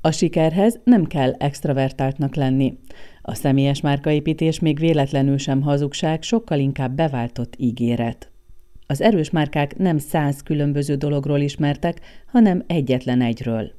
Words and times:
A 0.00 0.10
sikerhez 0.10 0.80
nem 0.84 1.06
kell 1.06 1.32
extravertáltnak 1.32 2.34
lenni. 2.34 2.78
A 3.22 3.34
személyes 3.34 3.80
márkaépítés 3.80 4.58
még 4.58 4.78
véletlenül 4.78 5.38
sem 5.38 5.62
hazugság, 5.62 6.22
sokkal 6.22 6.58
inkább 6.58 6.94
beváltott 6.94 7.54
ígéret. 7.58 8.30
Az 8.86 9.00
erős 9.00 9.30
márkák 9.30 9.76
nem 9.76 9.98
száz 9.98 10.42
különböző 10.42 10.94
dologról 10.94 11.40
ismertek, 11.40 12.00
hanem 12.26 12.64
egyetlen 12.66 13.20
egyről. 13.20 13.72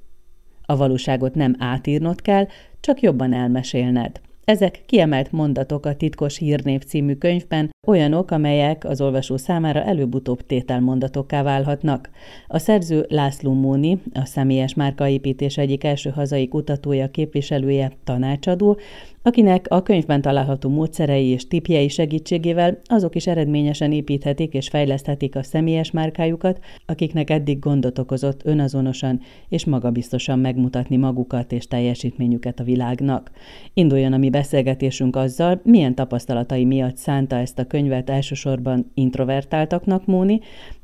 A 0.65 0.76
valóságot 0.76 1.36
nem 1.36 1.55
átírnod 1.60 2.22
kell, 2.22 2.48
csak 2.80 3.02
jobban 3.02 3.34
elmesélned. 3.34 4.22
Ezek 4.46 4.82
kiemelt 4.86 5.32
mondatok 5.32 5.86
a 5.86 5.96
Titkos 5.96 6.38
Hírnév 6.38 6.84
című 6.84 7.14
könyvben, 7.14 7.70
olyanok, 7.88 8.32
amelyek 8.32 8.86
az 8.86 9.02
olvasó 9.02 9.38
számára 9.38 9.84
előbb-utóbb 9.84 10.46
tételmondatokká 10.46 11.44
válhatnak. 11.44 12.10
A 12.48 12.57
szerző 12.57 13.06
László 13.10 13.54
Móni, 13.54 14.02
a 14.14 14.25
személyes 14.25 14.74
márkaépítés 14.74 15.57
egyik 15.57 15.84
első 15.84 16.10
hazai 16.10 16.48
kutatója, 16.48 17.12
képviselője, 17.12 17.92
tanácsadó, 18.04 18.78
akinek 19.24 19.66
a 19.70 19.84
könyvben 19.84 20.21
található 20.21 20.70
módszerei 20.70 21.28
és 21.28 21.48
tipjei 21.48 21.88
segítségével 21.88 22.79
azok 22.86 23.16
is 23.16 23.28
eredményesen 23.28 23.92
építhetik 23.92 24.54
és 24.54 24.68
fejleszthetik 24.68 25.36
a 25.36 25.43
személyes 25.43 25.92
márkájukat, 25.92 26.60
akiknek 26.86 27.29
eddig 27.29 27.60
gondot 27.60 28.00
okozott 28.00 28.46
önazonosan 28.46 29.21
és 29.50 29.65
magabiztosan 29.65 30.39
megmutatni 30.39 30.98
magukat 30.98 31.52
és 31.52 31.68
teljesítményüket 31.68 32.59
a 32.59 32.64
világnak. 32.64 33.31
Induljon 33.73 34.14
a 34.14 34.17
mi 34.17 34.30
beszélgetésünk 34.30 35.16
azzal, 35.16 35.62
milyen 35.64 35.95
tapasztalatai 35.95 36.66
miatt 36.66 36.98
szánta 36.98 37.36
ezt 37.36 37.59
a 37.59 37.66
könyvet 37.66 38.09
elsősorban 38.09 38.92
introvertáltaknak 38.94 40.06
Móni, 40.06 40.40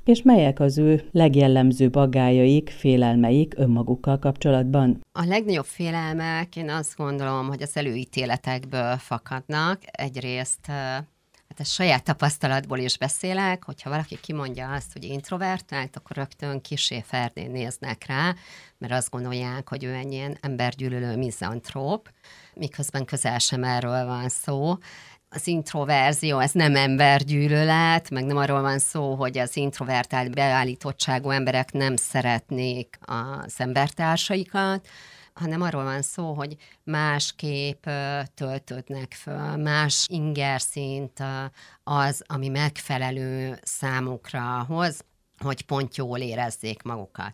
és 0.08 0.22
melyek 0.22 0.60
az 0.60 0.78
ő 0.78 1.10
legjellemzőbb 1.12 1.96
aggájaik, 1.96 2.70
félelmeik 2.70 3.54
önmagukkal 3.58 4.20
kapcsolatban? 4.20 5.06
A 5.12 5.26
legnagyobb 5.26 5.66
félelmek, 5.66 6.56
én 6.56 6.70
azt 6.70 6.96
gondolom, 6.96 7.48
hogy 7.48 7.62
az 7.62 7.78
előítéletekből 7.78 8.98
fakadnak. 8.98 9.80
Egyrészt 9.92 10.66
hát 11.48 11.60
a 11.60 11.64
saját 11.64 12.04
tapasztalatból 12.04 12.78
is 12.78 12.98
beszélek, 12.98 13.64
hogyha 13.64 13.90
valaki 13.90 14.18
kimondja 14.22 14.72
azt, 14.72 14.94
hogy 14.94 15.04
introvertált, 15.04 15.96
akkor 15.96 16.16
rögtön 16.16 16.62
kisé 16.62 17.04
ferdén 17.06 17.52
néznek 17.52 18.06
rá, 18.08 18.36
mert 18.78 18.94
azt 18.94 19.10
gondolják, 19.10 19.70
hogy 19.70 19.84
ő 19.84 19.94
egy 19.94 20.12
ilyen 20.12 20.38
embergyűlölő 20.42 21.18
mizantróp, 21.18 22.10
miközben 22.54 23.06
közel 23.06 23.40
sem 23.40 23.64
erről 23.64 24.06
van 24.06 24.30
szó 24.30 24.78
az 25.30 25.48
introverzió, 25.48 26.40
ez 26.40 26.52
nem 26.52 26.76
embergyűlölet, 26.76 28.10
meg 28.10 28.26
nem 28.26 28.38
arról 28.38 28.62
van 28.62 28.80
szó, 28.80 29.16
hogy 29.16 29.38
az 29.38 29.56
introvertált 29.56 30.36
beállítottságú 30.36 31.30
emberek 31.30 31.72
nem 31.72 31.96
szeretnék 31.96 32.98
az 33.02 33.54
embertársaikat, 33.58 34.88
hanem 35.34 35.62
arról 35.62 35.84
van 35.84 36.02
szó, 36.02 36.34
hogy 36.34 36.56
másképp 36.84 37.86
töltődnek 38.34 39.14
föl, 39.14 39.56
más 39.56 40.06
ingerszint 40.10 41.24
az, 41.84 42.24
ami 42.28 42.48
megfelelő 42.48 43.60
számukra 43.64 44.58
ahhoz, 44.60 45.06
hogy 45.38 45.62
pont 45.62 45.96
jól 45.96 46.20
érezzék 46.20 46.82
magukat. 46.82 47.34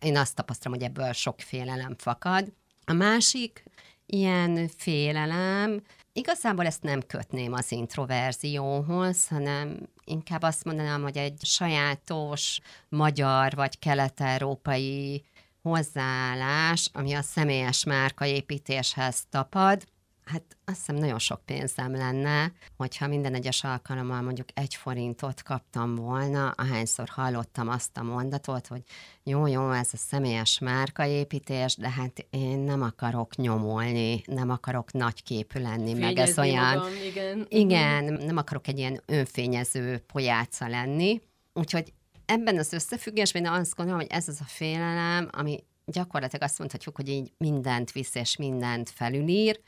Én 0.00 0.16
azt 0.16 0.34
tapasztalom, 0.34 0.78
hogy 0.78 0.86
ebből 0.86 1.12
sok 1.12 1.40
félelem 1.40 1.94
fakad. 1.98 2.52
A 2.84 2.92
másik 2.92 3.64
ilyen 4.06 4.68
félelem 4.76 5.82
Igazából 6.16 6.66
ezt 6.66 6.82
nem 6.82 7.00
kötném 7.06 7.52
az 7.52 7.72
introverzióhoz, 7.72 9.28
hanem 9.28 9.88
inkább 10.04 10.42
azt 10.42 10.64
mondanám, 10.64 11.02
hogy 11.02 11.16
egy 11.16 11.44
sajátos 11.44 12.60
magyar 12.88 13.54
vagy 13.54 13.78
kelet-európai 13.78 15.24
hozzáállás, 15.62 16.90
ami 16.92 17.12
a 17.12 17.22
személyes 17.22 17.84
márkaépítéshez 17.84 19.24
tapad, 19.30 19.84
Hát 20.24 20.42
azt 20.64 20.76
hiszem 20.76 20.96
nagyon 20.96 21.18
sok 21.18 21.40
pénzem 21.44 21.92
lenne, 21.92 22.52
hogyha 22.76 23.06
minden 23.06 23.34
egyes 23.34 23.64
alkalommal 23.64 24.20
mondjuk 24.20 24.48
egy 24.54 24.74
forintot 24.74 25.42
kaptam 25.42 25.94
volna, 25.94 26.50
ahányszor 26.50 27.08
hallottam 27.08 27.68
azt 27.68 27.96
a 27.96 28.02
mondatot, 28.02 28.66
hogy 28.66 28.82
jó, 29.22 29.46
jó, 29.46 29.70
ez 29.70 29.88
a 29.92 29.96
személyes 29.96 30.58
márkaépítés, 30.58 31.76
de 31.76 31.90
hát 31.90 32.26
én 32.30 32.58
nem 32.58 32.82
akarok 32.82 33.36
nyomolni, 33.36 34.22
nem 34.26 34.50
akarok 34.50 34.92
nagyképű 34.92 35.60
lenni, 35.60 35.92
Fényezni 35.92 36.04
meg 36.04 36.16
ez 36.16 36.38
olyan... 36.38 36.76
Magam, 36.76 36.92
igen. 37.06 37.46
Igen, 37.48 38.04
nem 38.04 38.36
akarok 38.36 38.68
egy 38.68 38.78
ilyen 38.78 39.02
önfényező 39.06 39.98
pojáca 39.98 40.68
lenni. 40.68 41.20
Úgyhogy 41.52 41.92
ebben 42.26 42.58
az 42.58 42.72
összefüggésben 42.72 43.46
azt 43.46 43.74
gondolom, 43.74 44.00
hogy 44.00 44.10
ez 44.10 44.28
az 44.28 44.38
a 44.40 44.46
félelem, 44.46 45.28
ami 45.32 45.64
gyakorlatilag 45.86 46.42
azt 46.42 46.58
mondhatjuk, 46.58 46.96
hogy 46.96 47.08
így 47.08 47.32
mindent 47.38 47.92
visz 47.92 48.14
és 48.14 48.36
mindent 48.36 48.90
felülír, 48.90 49.60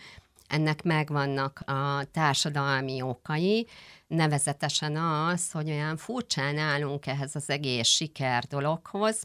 ennek 0.49 0.83
megvannak 0.83 1.61
a 1.67 2.05
társadalmi 2.13 3.03
okai, 3.03 3.67
nevezetesen 4.07 4.97
az, 4.97 5.51
hogy 5.51 5.71
olyan 5.71 5.97
furcsán 5.97 6.59
állunk 6.59 7.07
ehhez 7.07 7.35
az 7.35 7.51
egész 7.51 7.89
siker 7.89 8.45
dologhoz, 8.45 9.23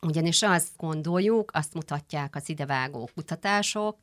ugyanis 0.00 0.42
azt 0.42 0.76
gondoljuk, 0.76 1.50
azt 1.54 1.74
mutatják 1.74 2.36
az 2.36 2.48
idevágó 2.48 3.08
kutatások, 3.14 3.98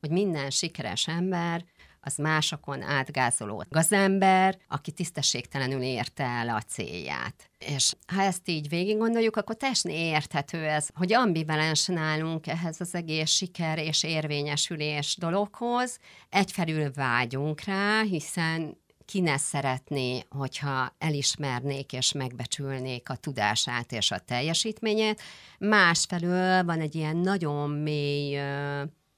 hogy 0.00 0.10
minden 0.10 0.50
sikeres 0.50 1.08
ember 1.08 1.64
az 2.04 2.16
másokon 2.16 2.82
átgázoló 2.82 3.64
gazember, 3.68 4.58
aki 4.68 4.90
tisztességtelenül 4.90 5.82
érte 5.82 6.24
el 6.24 6.48
a 6.48 6.60
célját. 6.60 7.50
És 7.58 7.92
ha 8.06 8.22
ezt 8.22 8.48
így 8.48 8.68
végig 8.68 8.98
gondoljuk, 8.98 9.36
akkor 9.36 9.56
teljesen 9.56 9.90
érthető 9.90 10.64
ez, 10.64 10.88
hogy 10.94 11.12
ambivalensen 11.12 11.96
állunk 11.96 12.46
ehhez 12.46 12.80
az 12.80 12.94
egész 12.94 13.30
siker 13.30 13.78
és 13.78 14.02
érvényesülés 14.02 15.16
dologhoz. 15.16 15.98
Egyfelül 16.28 16.92
vágyunk 16.92 17.60
rá, 17.60 18.02
hiszen 18.02 18.82
ki 19.04 19.20
ne 19.20 19.36
szeretné, 19.36 20.24
hogyha 20.28 20.94
elismernék 20.98 21.92
és 21.92 22.12
megbecsülnék 22.12 23.08
a 23.08 23.16
tudását 23.16 23.92
és 23.92 24.10
a 24.10 24.18
teljesítményét. 24.18 25.22
Másfelől 25.58 26.64
van 26.64 26.80
egy 26.80 26.94
ilyen 26.94 27.16
nagyon 27.16 27.70
mély 27.70 28.40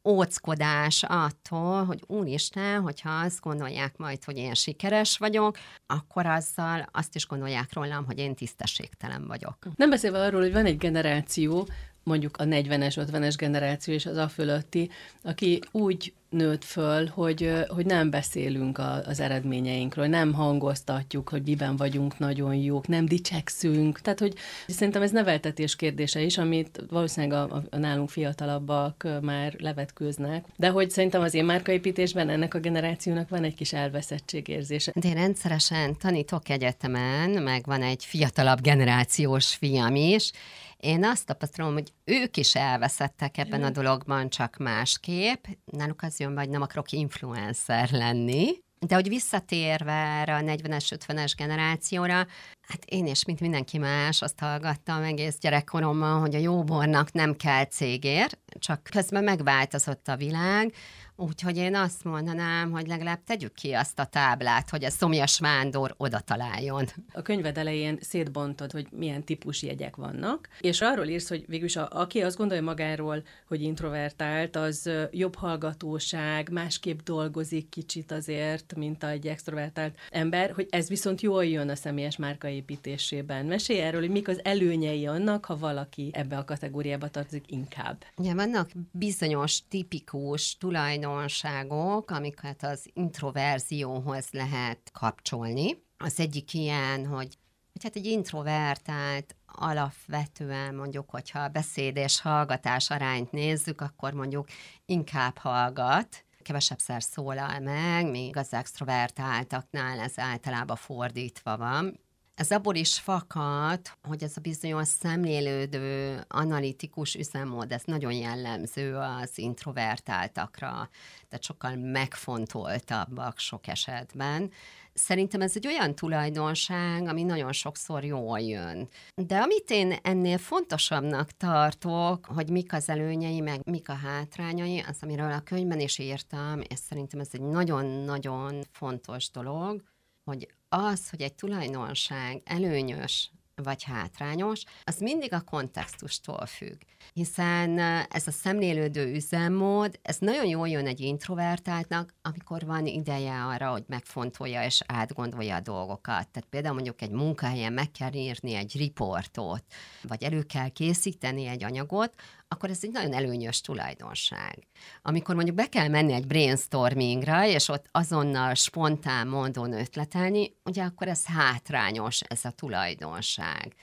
óckodás 0.07 1.03
attól, 1.03 1.85
hogy 1.85 2.03
úristen, 2.07 2.81
hogyha 2.81 3.11
azt 3.11 3.41
gondolják 3.41 3.97
majd, 3.97 4.25
hogy 4.25 4.37
én 4.37 4.55
sikeres 4.55 5.19
vagyok, 5.19 5.59
akkor 5.87 6.27
azzal 6.27 6.89
azt 6.93 7.15
is 7.15 7.27
gondolják 7.27 7.73
rólam, 7.73 8.05
hogy 8.05 8.19
én 8.19 8.35
tisztességtelen 8.35 9.27
vagyok. 9.27 9.57
Nem 9.77 9.91
beszélve 9.91 10.19
arról, 10.19 10.41
hogy 10.41 10.53
van 10.53 10.67
egy 10.67 10.77
generáció, 10.77 11.67
mondjuk 12.07 12.37
a 12.37 12.45
40-es, 12.45 13.07
50-es 13.13 13.35
generáció 13.37 13.95
és 13.95 14.07
az 14.07 14.17
a 14.17 14.29
fölötti, 14.29 14.91
aki 15.23 15.61
úgy 15.71 16.13
nőtt 16.29 16.65
föl, 16.65 17.07
hogy, 17.07 17.53
hogy 17.69 17.87
nem 17.87 18.11
beszélünk 18.11 18.79
a, 18.79 19.03
az 19.07 19.21
eredményeinkről, 19.21 20.07
nem 20.07 20.33
hangoztatjuk, 20.33 21.29
hogy 21.29 21.43
miben 21.45 21.77
vagyunk 21.77 22.19
nagyon 22.19 22.55
jók, 22.55 22.89
nem 22.89 23.07
dicsekszünk. 23.07 24.01
Tehát, 24.01 24.19
hogy 24.19 24.35
szerintem 24.67 25.03
ez 25.03 25.11
neveltetés 25.11 25.77
kérdése 25.77 26.21
is, 26.21 26.39
amit 26.39 26.83
valószínűleg 26.91 27.51
a, 27.51 27.63
a 27.71 27.77
nálunk 27.77 28.09
fiatalabbak 28.09 29.07
már 29.21 29.55
levetkőznek. 29.59 30.45
De 30.57 30.69
hogy 30.69 30.91
szerintem 30.91 31.23
az 31.23 31.35
én 31.35 31.45
márkaépítésben 31.45 32.29
ennek 32.29 32.55
a 32.55 32.59
generációnak 32.59 33.29
van 33.29 33.45
egy 33.45 33.55
kis 33.55 33.73
elveszettségérzése. 33.73 34.93
De 34.95 35.09
én 35.09 35.15
rendszeresen 35.15 35.97
tanítok 35.99 36.49
egyetemen, 36.49 37.31
meg 37.31 37.65
van 37.65 37.83
egy 37.83 38.05
fiatalabb 38.05 38.61
generációs 38.61 39.55
fiam 39.55 39.95
is, 39.95 40.33
én 40.77 41.05
azt 41.05 41.27
tapasztalom, 41.27 41.73
hogy 41.73 41.93
ők 42.05 42.37
is 42.37 42.55
elveszettek 42.55 43.39
ebben 43.39 43.63
a 43.63 43.71
dologban, 43.71 44.29
csak 44.29 44.57
másképp. 44.57 45.45
Náluk 45.65 46.03
az 46.03 46.21
jön, 46.21 46.35
vagy 46.35 46.49
nem 46.49 46.63
akarok 46.63 46.93
influencer 46.93 47.91
lenni, 47.91 48.65
de 48.79 48.95
hogy 48.95 49.09
visszatérve 49.09 49.93
erre 49.93 50.35
a 50.35 50.41
40-es, 50.41 50.99
50-es 51.07 51.33
generációra, 51.37 52.27
hát 52.67 52.85
én 52.85 53.07
is, 53.07 53.25
mint 53.25 53.41
mindenki 53.41 53.79
más, 53.79 54.23
azt 54.23 54.39
hallgattam 54.39 55.03
egész 55.03 55.39
gyerekkoromban, 55.39 56.21
hogy 56.21 56.35
a 56.35 56.39
jóbornak 56.39 57.13
nem 57.13 57.37
kell 57.37 57.65
cégér, 57.65 58.39
csak 58.59 58.83
közben 58.83 59.25
megváltozott 59.25 60.09
a 60.09 60.17
világ, 60.17 60.75
Úgyhogy 61.19 61.57
én 61.57 61.75
azt 61.75 62.05
mondanám, 62.05 62.71
hogy 62.71 62.87
legalább 62.87 63.25
tegyük 63.25 63.55
ki 63.55 63.73
azt 63.73 63.99
a 63.99 64.05
táblát, 64.05 64.71
hogy 64.71 64.85
a 64.85 64.91
szomjas 64.91 65.39
vándor 65.39 65.95
oda 65.97 66.21
találjon. 66.21 66.87
A 67.13 67.23
könyved 67.23 67.59
elején 67.59 67.99
szétbontod, 68.01 68.73
hogy 68.73 68.87
milyen 68.91 69.25
típus 69.25 69.63
jegyek 69.63 69.97
vannak, 69.97 70.49
és 70.61 70.81
arról 70.81 71.07
írsz, 71.07 71.29
hogy 71.29 71.45
végülis 71.47 71.77
a, 71.77 71.89
aki 71.91 72.23
azt 72.23 72.37
gondolja 72.37 72.63
magáról, 72.63 73.23
hogy 73.47 73.63
introvertált, 73.63 74.57
az 74.57 74.91
jobb 75.11 75.35
hallgatóság, 75.35 76.51
másképp 76.51 76.99
dolgozik 77.01 77.69
kicsit 77.69 78.13
azért, 78.13 78.75
mint 78.77 79.05
egy 79.05 79.27
extrovertált 79.27 79.99
ember, 80.11 80.51
hogy 80.51 80.67
ez 80.71 80.89
viszont 80.89 81.21
jól 81.21 81.45
jön 81.45 81.69
a 81.69 81.75
személyes 81.75 82.17
márkaépítésében. 82.57 83.47
Mesélj 83.47 83.81
erről, 83.81 84.01
hogy 84.01 84.11
mik 84.11 84.29
az 84.29 84.41
előnyei 84.45 85.07
annak, 85.07 85.45
ha 85.45 85.57
valaki 85.59 86.11
ebbe 86.13 86.39
a 86.39 86.45
kategóriába 86.45 87.09
tartozik 87.09 87.51
inkább. 87.51 88.05
Ja, 88.23 88.35
vannak 88.35 88.71
bizonyos 88.93 89.61
tipikus 89.69 90.57
tulajdon 90.57 90.75
tulajdonságok, 90.77 92.11
amiket 92.11 92.65
az 92.65 92.91
introverzióhoz 92.93 94.27
lehet 94.31 94.91
kapcsolni. 94.93 95.83
Az 95.99 96.21
egyik 96.21 96.55
ilyen, 96.55 97.07
hogy, 97.07 97.39
hogy 97.73 97.83
hát 97.83 97.97
egy 97.97 98.07
introvertált 98.07 99.37
alapvetően 99.47 100.75
mondjuk, 100.75 101.11
hogyha 101.11 101.39
a 101.39 101.49
beszéd 101.49 101.97
és 101.97 102.21
hallgatás 102.21 102.91
arányt 102.91 103.33
nézzük, 103.33 103.81
akkor 103.81 104.13
mondjuk 104.13 104.49
inkább 104.87 105.39
hallgat, 105.39 106.25
kevesebbszer 106.43 107.03
szólal 107.03 107.59
meg, 107.59 108.11
míg 108.11 108.37
az 108.37 108.53
extrovertáltaknál 108.53 109.99
ez 109.99 110.19
általában 110.19 110.77
fordítva 110.77 111.57
van. 111.57 112.01
Ez 112.37 112.51
abból 112.51 112.75
is 112.75 112.99
fakad, 112.99 113.81
hogy 114.03 114.23
ez 114.23 114.33
a 114.37 114.41
bizonyos 114.41 114.89
szemlélődő, 114.89 116.21
analitikus 116.29 117.15
üzemmód, 117.15 117.73
ez 117.73 117.83
nagyon 117.85 118.13
jellemző 118.13 118.97
az 118.97 119.39
introvertáltakra, 119.39 120.89
tehát 121.29 121.45
sokkal 121.45 121.77
megfontoltabbak 121.77 123.39
sok 123.39 123.67
esetben. 123.67 124.51
Szerintem 124.95 125.41
ez 125.41 125.53
egy 125.55 125.67
olyan 125.67 125.95
tulajdonság, 125.95 127.07
ami 127.09 127.23
nagyon 127.23 127.53
sokszor 127.53 128.05
jól 128.05 128.41
jön. 128.41 128.89
De 129.15 129.39
amit 129.39 129.71
én 129.71 129.99
ennél 130.03 130.39
fontosabbnak 130.39 131.31
tartok, 131.31 132.27
hogy 132.27 132.51
mik 132.51 132.73
az 132.73 132.89
előnyei, 132.89 133.41
meg 133.41 133.61
mik 133.65 133.89
a 133.89 133.95
hátrányai, 133.95 134.85
az, 134.89 134.97
amiről 135.01 135.33
a 135.33 135.41
könyvben 135.41 135.81
is 135.81 135.99
írtam, 135.99 136.61
és 136.69 136.79
szerintem 136.79 137.21
ez 137.21 137.29
egy 137.33 137.43
nagyon-nagyon 137.43 138.63
fontos 138.73 139.31
dolog, 139.31 139.83
hogy 140.25 140.49
az, 140.77 141.11
hogy 141.11 141.21
egy 141.21 141.35
tulajdonság 141.35 142.43
előnyös 142.45 143.31
vagy 143.63 143.83
hátrányos, 143.83 144.63
az 144.85 144.99
mindig 144.99 145.33
a 145.33 145.41
kontextustól 145.41 146.47
függ. 146.47 146.81
Hiszen 147.13 147.79
ez 148.11 148.27
a 148.27 148.31
szemlélődő 148.31 149.15
üzemmód, 149.15 149.99
ez 150.03 150.17
nagyon 150.19 150.47
jól 150.47 150.69
jön 150.69 150.87
egy 150.87 151.01
introvertáltnak, 151.01 152.15
amikor 152.23 152.65
van 152.67 152.87
ideje 152.87 153.45
arra, 153.45 153.71
hogy 153.71 153.85
megfontolja 153.87 154.65
és 154.65 154.83
átgondolja 154.87 155.55
a 155.57 155.61
dolgokat. 155.61 156.29
Tehát 156.29 156.49
például 156.51 156.75
mondjuk 156.75 157.03
egy 157.03 157.11
munkahelyen 157.11 157.73
meg 157.73 157.91
kell 157.91 158.13
írni 158.13 158.55
egy 158.55 158.77
riportot, 158.77 159.65
vagy 160.03 160.23
elő 160.23 160.43
kell 160.43 160.69
készíteni 160.69 161.47
egy 161.47 161.65
anyagot, 161.65 162.15
akkor 162.49 162.71
ez 162.71 162.79
egy 162.83 162.91
nagyon 162.91 163.13
előnyös 163.13 163.61
tulajdonság. 163.61 164.67
Amikor 165.03 165.35
mondjuk 165.35 165.57
be 165.57 165.69
kell 165.69 165.89
menni 165.89 166.13
egy 166.13 166.27
brainstormingra, 166.27 167.47
és 167.47 167.69
ott 167.69 167.89
azonnal 167.91 168.55
spontán 168.55 169.29
módon 169.29 169.73
ötletelni, 169.73 170.57
ugye 170.65 170.83
akkor 170.83 171.09
ez 171.09 171.25
hátrányos, 171.25 172.21
ez 172.21 172.45
a 172.45 172.51
tulajdonság. 172.51 173.75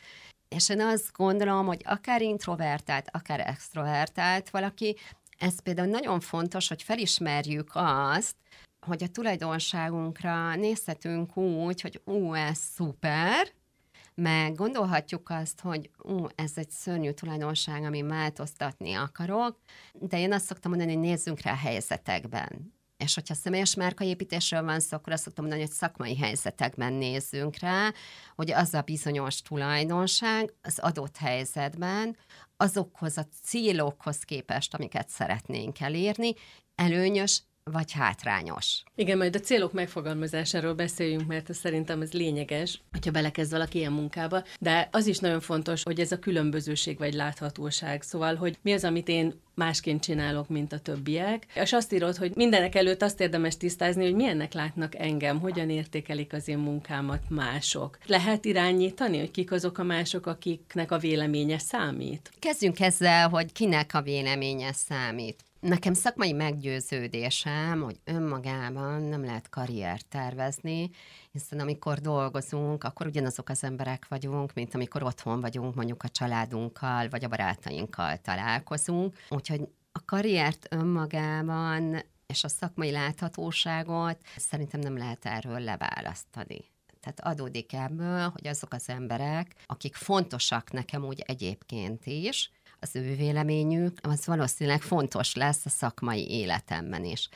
És 0.48 0.70
én 0.70 0.82
azt 0.82 1.12
gondolom, 1.12 1.66
hogy 1.66 1.82
akár 1.86 2.22
introvertált, 2.22 3.10
akár 3.12 3.40
extrovertált 3.40 4.50
valaki, 4.50 4.98
ez 5.38 5.62
például 5.62 5.88
nagyon 5.88 6.20
fontos, 6.20 6.68
hogy 6.68 6.84
felismerjük 6.84 7.70
azt, 7.74 8.36
hogy 8.86 9.04
a 9.04 9.08
tulajdonságunkra 9.08 10.56
nézhetünk 10.56 11.38
úgy, 11.38 11.82
hogy 11.82 12.02
ú, 12.06 12.34
ez 12.34 12.58
szuper, 12.58 13.48
meg 14.16 14.56
gondolhatjuk 14.56 15.30
azt, 15.30 15.60
hogy 15.60 15.90
ú, 15.98 16.26
ez 16.36 16.52
egy 16.56 16.70
szörnyű 16.70 17.12
tulajdonság, 17.12 17.84
ami 17.84 18.02
változtatni 18.02 18.94
akarok, 18.94 19.58
de 19.94 20.20
én 20.20 20.34
azt 20.34 20.46
szoktam 20.46 20.72
mondani, 20.72 20.94
hogy 20.94 21.02
nézzünk 21.02 21.42
rá 21.42 21.52
a 21.52 21.56
helyzetekben. 21.56 22.74
És 22.98 23.14
hogyha 23.14 23.34
személyes 23.34 23.76
márkaépítésről 23.76 24.64
van 24.64 24.80
szó, 24.80 24.98
akkor 24.98 25.14
azt 25.14 25.24
szoktam 25.24 25.44
mondani, 25.44 25.66
hogy 25.68 25.76
szakmai 25.76 26.18
helyzetekben 26.18 26.94
nézzünk 26.94 27.58
rá, 27.58 27.92
hogy 28.36 28.52
az 28.52 28.74
a 28.74 28.82
bizonyos 28.82 29.42
tulajdonság 29.42 30.54
az 30.62 30.80
adott 30.80 31.18
helyzetben 31.18 32.18
azokhoz 32.58 33.18
a 33.18 33.26
célokhoz 33.44 34.18
képest, 34.18 34.74
amiket 34.74 35.10
szeretnénk 35.10 35.80
elérni, 35.80 36.34
előnyös 36.76 37.44
vagy 37.72 37.92
hátrányos. 37.92 38.84
Igen, 38.96 39.18
majd 39.18 39.36
a 39.36 39.40
célok 39.40 39.74
megfogalmazásáról 39.74 40.74
beszéljünk, 40.74 41.28
mert 41.28 41.50
ez 41.50 41.58
szerintem 41.58 42.02
ez 42.02 42.12
lényeges, 42.12 42.82
hogyha 42.92 43.12
belekezd 43.12 43.52
valaki 43.52 43.78
ilyen 43.78 43.92
munkába, 43.92 44.44
de 44.60 44.90
az 44.92 45.08
is 45.08 45.18
nagyon 45.18 45.40
fontos, 45.40 45.84
hogy 45.84 46.00
ez 46.00 46.12
a 46.12 46.20
különbözőség 46.20 46.98
vagy 46.98 47.14
láthatóság, 47.14 48.02
szóval, 48.02 48.36
hogy 48.36 48.58
mi 48.62 48.74
az, 48.74 48.84
amit 48.84 49.08
én 49.08 49.42
másként 49.56 50.04
csinálok, 50.04 50.50
mint 50.50 50.74
a 50.74 50.80
többiek. 50.80 51.46
És 51.56 51.74
azt 51.74 51.94
írod, 51.94 52.16
hogy 52.16 52.36
mindenek 52.36 52.76
előtt 52.76 53.02
azt 53.02 53.20
érdemes 53.20 53.58
tisztázni, 53.58 54.04
hogy 54.04 54.16
milyennek 54.16 54.54
látnak 54.54 54.96
engem, 54.96 55.40
hogyan 55.40 55.70
értékelik 55.70 56.34
az 56.34 56.48
én 56.48 56.58
munkámat 56.58 57.30
mások. 57.30 57.98
Lehet 58.06 58.46
irányítani, 58.46 59.20
hogy 59.20 59.32
kik 59.32 59.52
azok 59.52 59.78
a 59.78 59.84
mások, 59.84 60.26
akiknek 60.26 60.92
a 60.92 60.98
véleménye 60.98 61.58
számít? 61.58 62.32
Kezdjünk 62.40 62.80
ezzel, 62.80 63.30
hogy 63.30 63.52
kinek 63.52 63.94
a 63.94 64.02
véleménye 64.02 64.74
számít. 64.74 65.44
Nekem 65.64 65.94
szakmai 65.94 66.32
meggyőződésem, 66.32 67.82
hogy 67.82 68.00
önmagában 68.04 69.02
nem 69.02 69.24
lehet 69.24 69.50
karriert 69.50 70.08
tervezni, 70.08 70.90
hiszen 71.32 71.60
amikor 71.60 72.00
dolgozunk, 72.00 72.84
akkor 72.84 73.08
ugyanazok 73.08 73.50
az 73.50 73.64
emberek 73.64 74.08
vagyunk, 74.08 74.54
mint 74.54 74.74
amikor 74.74 75.04
otthon 75.04 75.42
vagyunk, 75.42 75.76
mondjuk 75.76 76.04
a 76.04 76.10
családunkkal, 76.10 77.10
vagy 77.10 77.24
a 77.24 77.28
barátainkkal 77.28 78.18
találkozunk. 78.18 79.16
Úgyhogy 79.30 79.62
a 79.92 80.06
karriert 80.06 80.68
önmagában 80.70 82.04
és 82.28 82.44
a 82.44 82.48
szakmai 82.48 82.92
láthatóságot 82.92 84.18
szerintem 84.38 84.80
nem 84.80 84.98
lehet 84.98 85.26
erről 85.26 85.60
leválasztani. 85.60 86.72
Tehát 87.00 87.20
adódik 87.20 87.74
ebből, 87.74 88.30
hogy 88.30 88.48
azok 88.48 88.74
az 88.74 88.90
emberek, 88.90 89.56
akik 89.66 89.96
fontosak 89.96 90.72
nekem 90.72 91.06
úgy 91.06 91.24
egyébként 91.26 92.06
is, 92.06 92.52
az 92.84 92.96
ő 92.96 93.16
véleményük, 93.16 94.00
az 94.02 94.26
valószínűleg 94.26 94.82
fontos 94.82 95.36
lesz 95.36 95.66
a 95.66 95.70
szakmai 95.70 96.30
életemben 96.30 97.06
is. 97.06 97.30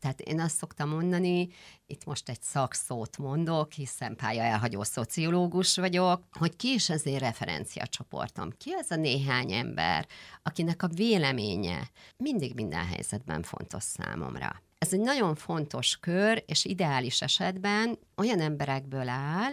Tehát 0.00 0.20
én 0.20 0.40
azt 0.40 0.56
szoktam 0.56 0.88
mondani, 0.88 1.48
itt 1.86 2.04
most 2.04 2.28
egy 2.28 2.42
szakszót 2.42 3.18
mondok, 3.18 3.72
hiszen 3.72 4.16
pálya 4.16 4.42
elhagyó 4.42 4.82
szociológus 4.82 5.76
vagyok, 5.76 6.22
hogy 6.32 6.56
ki 6.56 6.72
is 6.72 6.90
az 6.90 7.06
én 7.06 7.18
referenciacsoportom, 7.18 8.50
ki 8.58 8.72
az 8.72 8.90
a 8.90 8.96
néhány 8.96 9.52
ember, 9.52 10.06
akinek 10.42 10.82
a 10.82 10.88
véleménye 10.88 11.90
mindig 12.16 12.54
minden 12.54 12.86
helyzetben 12.86 13.42
fontos 13.42 13.82
számomra. 13.82 14.62
Ez 14.78 14.92
egy 14.92 15.00
nagyon 15.00 15.34
fontos 15.34 15.96
kör, 16.00 16.44
és 16.46 16.64
ideális 16.64 17.22
esetben 17.22 17.98
olyan 18.16 18.40
emberekből 18.40 19.08
áll, 19.08 19.52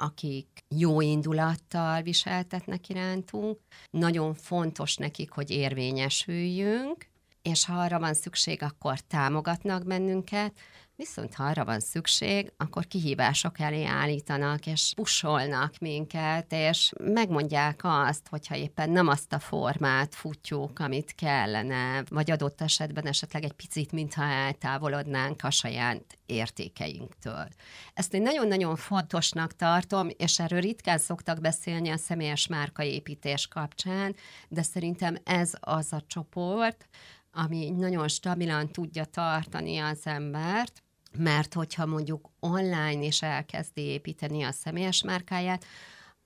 akik 0.00 0.64
jó 0.68 1.00
indulattal 1.00 2.02
viseltetnek 2.02 2.88
irántunk, 2.88 3.58
nagyon 3.90 4.34
fontos 4.34 4.96
nekik, 4.96 5.30
hogy 5.30 5.50
érvényesüljünk, 5.50 7.06
és 7.42 7.64
ha 7.64 7.80
arra 7.80 7.98
van 7.98 8.14
szükség, 8.14 8.62
akkor 8.62 9.00
támogatnak 9.00 9.86
bennünket, 9.86 10.52
Viszont 11.00 11.34
ha 11.34 11.44
arra 11.44 11.64
van 11.64 11.80
szükség, 11.80 12.52
akkor 12.56 12.86
kihívások 12.86 13.58
elé 13.58 13.84
állítanak, 13.84 14.66
és 14.66 14.92
pusolnak 14.94 15.78
minket, 15.78 16.52
és 16.52 16.92
megmondják 16.98 17.80
azt, 17.82 18.28
hogyha 18.28 18.56
éppen 18.56 18.90
nem 18.90 19.08
azt 19.08 19.32
a 19.32 19.38
formát 19.38 20.14
futjuk, 20.14 20.78
amit 20.78 21.14
kellene, 21.14 22.02
vagy 22.08 22.30
adott 22.30 22.60
esetben 22.60 23.06
esetleg 23.06 23.44
egy 23.44 23.52
picit, 23.52 23.92
mintha 23.92 24.22
eltávolodnánk 24.22 25.44
a 25.44 25.50
saját 25.50 26.18
értékeinktől. 26.26 27.48
Ezt 27.94 28.14
én 28.14 28.22
nagyon-nagyon 28.22 28.76
fontosnak 28.76 29.56
tartom, 29.56 30.08
és 30.16 30.38
erről 30.38 30.60
ritkán 30.60 30.98
szoktak 30.98 31.40
beszélni 31.40 31.88
a 31.88 31.96
személyes 31.96 32.46
márkaépítés 32.46 33.46
kapcsán, 33.46 34.14
de 34.48 34.62
szerintem 34.62 35.16
ez 35.24 35.52
az 35.60 35.92
a 35.92 36.02
csoport, 36.06 36.88
ami 37.32 37.70
nagyon 37.70 38.08
stabilan 38.08 38.68
tudja 38.68 39.04
tartani 39.04 39.78
az 39.78 40.00
embert, 40.06 40.82
mert 41.18 41.54
hogyha 41.54 41.86
mondjuk 41.86 42.30
online 42.40 43.02
is 43.02 43.22
elkezdi 43.22 43.80
építeni 43.80 44.42
a 44.42 44.52
személyes 44.52 45.02
márkáját, 45.02 45.64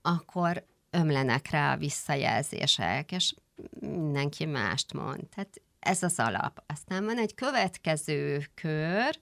akkor 0.03 0.67
ömlenek 0.91 1.51
rá 1.51 1.73
a 1.73 1.77
visszajelzések, 1.77 3.13
és 3.13 3.35
mindenki 3.81 4.45
mást 4.45 4.93
mond. 4.93 5.27
Tehát 5.35 5.61
ez 5.79 6.03
az 6.03 6.19
alap. 6.19 6.63
Aztán 6.67 7.05
van 7.05 7.19
egy 7.19 7.35
következő 7.35 8.47
kör, 8.55 9.21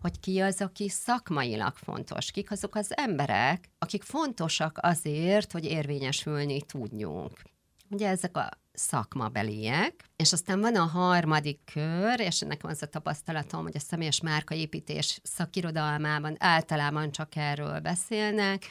hogy 0.00 0.20
ki 0.20 0.40
az, 0.40 0.60
aki 0.60 0.88
szakmailag 0.88 1.76
fontos, 1.76 2.30
kik 2.30 2.50
azok 2.50 2.74
az 2.74 2.96
emberek, 2.96 3.70
akik 3.78 4.02
fontosak 4.02 4.78
azért, 4.82 5.52
hogy 5.52 5.64
érvényesülni 5.64 6.62
tudjunk. 6.62 7.49
Ugye 7.90 8.08
ezek 8.08 8.36
a 8.36 8.48
szakmabeliek, 8.72 10.04
és 10.16 10.32
aztán 10.32 10.60
van 10.60 10.76
a 10.76 10.84
harmadik 10.84 11.60
kör, 11.72 12.20
és 12.20 12.42
van 12.60 12.70
az 12.70 12.82
a 12.82 12.86
tapasztalatom, 12.86 13.62
hogy 13.62 13.76
a 13.76 13.80
személyes 13.80 14.20
márkaépítés 14.20 15.20
szakirodalmában 15.22 16.36
általában 16.38 17.10
csak 17.10 17.36
erről 17.36 17.80
beszélnek, 17.80 18.66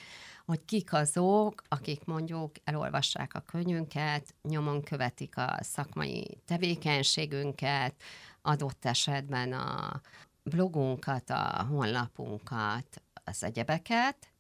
hogy 0.46 0.66
kik 0.66 0.94
azok, 0.94 1.62
akik 1.68 2.06
mondjuk 2.06 2.52
elolvassák 2.64 3.34
a 3.34 3.40
könyvünket, 3.40 4.36
nyomon 4.42 4.84
követik 4.84 5.38
a 5.38 5.58
szakmai 5.62 6.42
tevékenységünket, 6.46 7.96
adott 8.42 8.86
esetben 8.86 9.54
a 9.54 10.02
blogunkat, 10.44 11.30
a 11.30 11.66
honlapunkat, 11.70 13.02
az 13.24 13.44
egyebeket, 13.44 14.34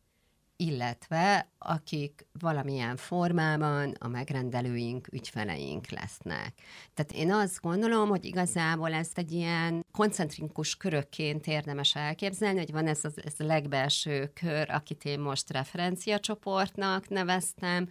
illetve 0.61 1.49
akik 1.57 2.25
valamilyen 2.39 2.95
formában 2.95 3.95
a 3.99 4.07
megrendelőink, 4.07 5.07
ügyfeleink 5.11 5.89
lesznek. 5.89 6.53
Tehát 6.93 7.11
én 7.11 7.31
azt 7.31 7.61
gondolom, 7.61 8.09
hogy 8.09 8.25
igazából 8.25 8.93
ezt 8.93 9.17
egy 9.17 9.31
ilyen 9.31 9.85
koncentrikus 9.91 10.75
körökként 10.75 11.47
érdemes 11.47 11.95
elképzelni, 11.95 12.59
hogy 12.59 12.71
van 12.71 12.87
ez, 12.87 12.99
az, 13.03 13.25
ez 13.25 13.33
legbelső 13.37 14.31
kör, 14.33 14.69
akit 14.69 15.05
én 15.05 15.19
most 15.19 15.51
referenciacsoportnak 15.51 17.09
neveztem, 17.09 17.89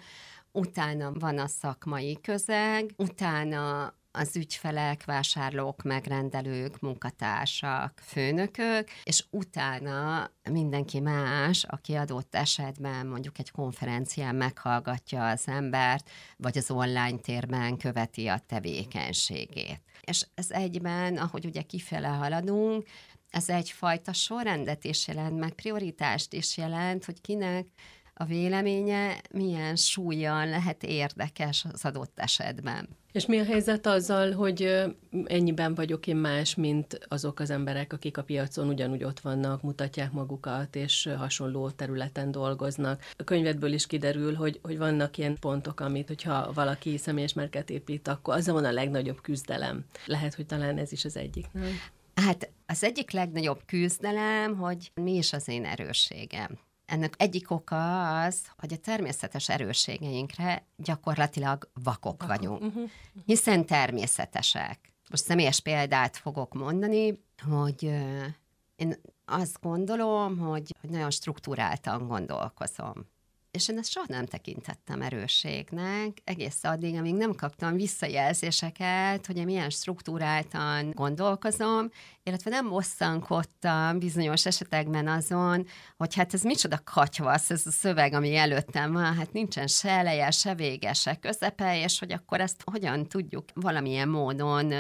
utána 0.53 1.13
van 1.13 1.39
a 1.39 1.47
szakmai 1.47 2.19
közeg, 2.21 2.95
utána 2.97 3.95
az 4.19 4.37
ügyfelek, 4.37 5.05
vásárlók, 5.05 5.83
megrendelők, 5.83 6.81
munkatársak, 6.81 8.01
főnökök, 8.05 8.89
és 9.05 9.25
utána 9.31 10.31
mindenki 10.51 11.01
más, 11.01 11.65
aki 11.65 11.95
adott 11.95 12.35
esetben 12.35 13.07
mondjuk 13.07 13.39
egy 13.39 13.51
konferencián 13.51 14.35
meghallgatja 14.35 15.29
az 15.29 15.49
embert, 15.49 16.11
vagy 16.37 16.59
az 16.59 16.71
online 16.71 17.19
térben 17.19 17.77
követi 17.77 18.27
a 18.27 18.39
tevékenységét. 18.47 19.81
És 20.01 20.27
ez 20.35 20.51
egyben, 20.51 21.17
ahogy 21.17 21.45
ugye 21.45 21.63
kifele 21.63 22.09
haladunk, 22.09 22.87
ez 23.31 23.49
egyfajta 23.49 24.13
sorrendet 24.13 24.85
is 24.85 25.07
jelent, 25.07 25.39
meg 25.39 25.53
prioritást 25.53 26.33
is 26.33 26.57
jelent, 26.57 27.05
hogy 27.05 27.21
kinek 27.21 27.67
a 28.21 28.25
véleménye 28.25 29.21
milyen 29.31 29.77
súlyan 29.77 30.49
lehet 30.49 30.83
érdekes 30.83 31.65
az 31.73 31.85
adott 31.85 32.19
esetben. 32.19 32.89
És 33.19 33.27
mi 33.27 33.39
a 33.39 33.45
helyzet 33.45 33.87
azzal, 33.87 34.33
hogy 34.33 34.85
ennyiben 35.25 35.75
vagyok 35.75 36.07
én 36.07 36.17
más, 36.17 36.55
mint 36.55 37.07
azok 37.09 37.41
az 37.41 37.51
emberek, 37.51 37.93
akik 37.93 38.17
a 38.17 38.23
piacon 38.23 38.69
ugyanúgy 38.69 39.05
ott 39.05 39.21
vannak, 39.21 39.63
mutatják 39.63 40.13
magukat, 40.13 40.77
és 40.77 41.09
hasonló 41.17 41.71
területen 41.71 42.31
dolgoznak. 42.31 43.03
A 43.17 43.23
könyvedből 43.23 43.73
is 43.73 43.87
kiderül, 43.87 44.35
hogy, 44.35 44.61
hogy 44.63 44.79
vannak 44.79 45.17
ilyen 45.17 45.37
pontok, 45.41 45.81
amit, 45.81 46.09
hogyha 46.09 46.53
valaki 46.53 46.97
személyes 46.97 47.33
márkát 47.33 47.71
épít, 47.71 48.09
akkor 48.09 48.35
az 48.35 48.49
van 48.49 48.65
a 48.65 48.73
legnagyobb 48.73 49.21
küzdelem. 49.21 49.85
Lehet, 50.07 50.35
hogy 50.35 50.47
talán 50.47 50.79
ez 50.79 50.93
is 50.93 51.05
az 51.05 51.17
egyik, 51.17 51.47
nem? 51.53 51.81
Hát 52.15 52.51
az 52.67 52.85
egyik 52.85 53.11
legnagyobb 53.11 53.61
küzdelem, 53.67 54.57
hogy 54.57 54.91
mi 54.95 55.17
is 55.17 55.33
az 55.33 55.49
én 55.49 55.65
erősségem. 55.65 56.59
Ennek 56.89 57.15
egyik 57.17 57.51
oka 57.51 58.21
az, 58.23 58.41
hogy 58.57 58.73
a 58.73 58.77
természetes 58.77 59.49
erősségeinkre 59.49 60.67
gyakorlatilag 60.77 61.71
vakok, 61.85 62.27
vagyunk, 62.27 62.63
uh-huh. 62.63 62.91
hiszen 63.25 63.67
természetesek. 63.67 64.93
Most 65.11 65.25
személyes 65.25 65.61
példát 65.61 66.17
fogok 66.17 66.55
mondani, 66.55 67.23
hogy 67.49 67.83
én 68.77 69.01
azt 69.25 69.61
gondolom, 69.61 70.39
hogy, 70.39 70.75
hogy 70.81 70.91
nagyon 70.91 71.11
struktúráltan 71.11 72.07
gondolkozom 72.07 73.07
és 73.51 73.69
én 73.69 73.79
ezt 73.79 73.91
soha 73.91 74.07
nem 74.09 74.27
tekintettem 74.27 75.03
erősségnek, 75.03 76.19
egész 76.25 76.65
addig, 76.65 76.95
amíg 76.95 77.15
nem 77.15 77.35
kaptam 77.35 77.75
visszajelzéseket, 77.75 79.27
hogy 79.27 79.37
én 79.37 79.45
milyen 79.45 79.71
struktúráltan 79.71 80.91
gondolkozom, 80.91 81.91
illetve 82.23 82.51
nem 82.51 82.69
bosszankodtam 82.69 83.99
bizonyos 83.99 84.47
esetekben 84.47 85.09
azon, 85.09 85.67
hogy 85.97 86.15
hát 86.15 86.35
ez 86.35 86.43
micsoda 86.43 86.81
katyvasz, 86.85 87.51
ez 87.51 87.67
a 87.67 87.71
szöveg, 87.71 88.13
ami 88.13 88.37
előttem 88.37 88.93
van, 88.93 89.15
hát 89.15 89.33
nincsen 89.33 89.67
se 89.67 89.91
eleje, 89.91 90.31
se 90.31 90.55
vége, 90.55 90.93
se 90.93 91.15
közepe, 91.15 91.83
és 91.83 91.99
hogy 91.99 92.13
akkor 92.13 92.41
ezt 92.41 92.63
hogyan 92.71 93.07
tudjuk 93.07 93.45
valamilyen 93.55 94.09
módon 94.09 94.73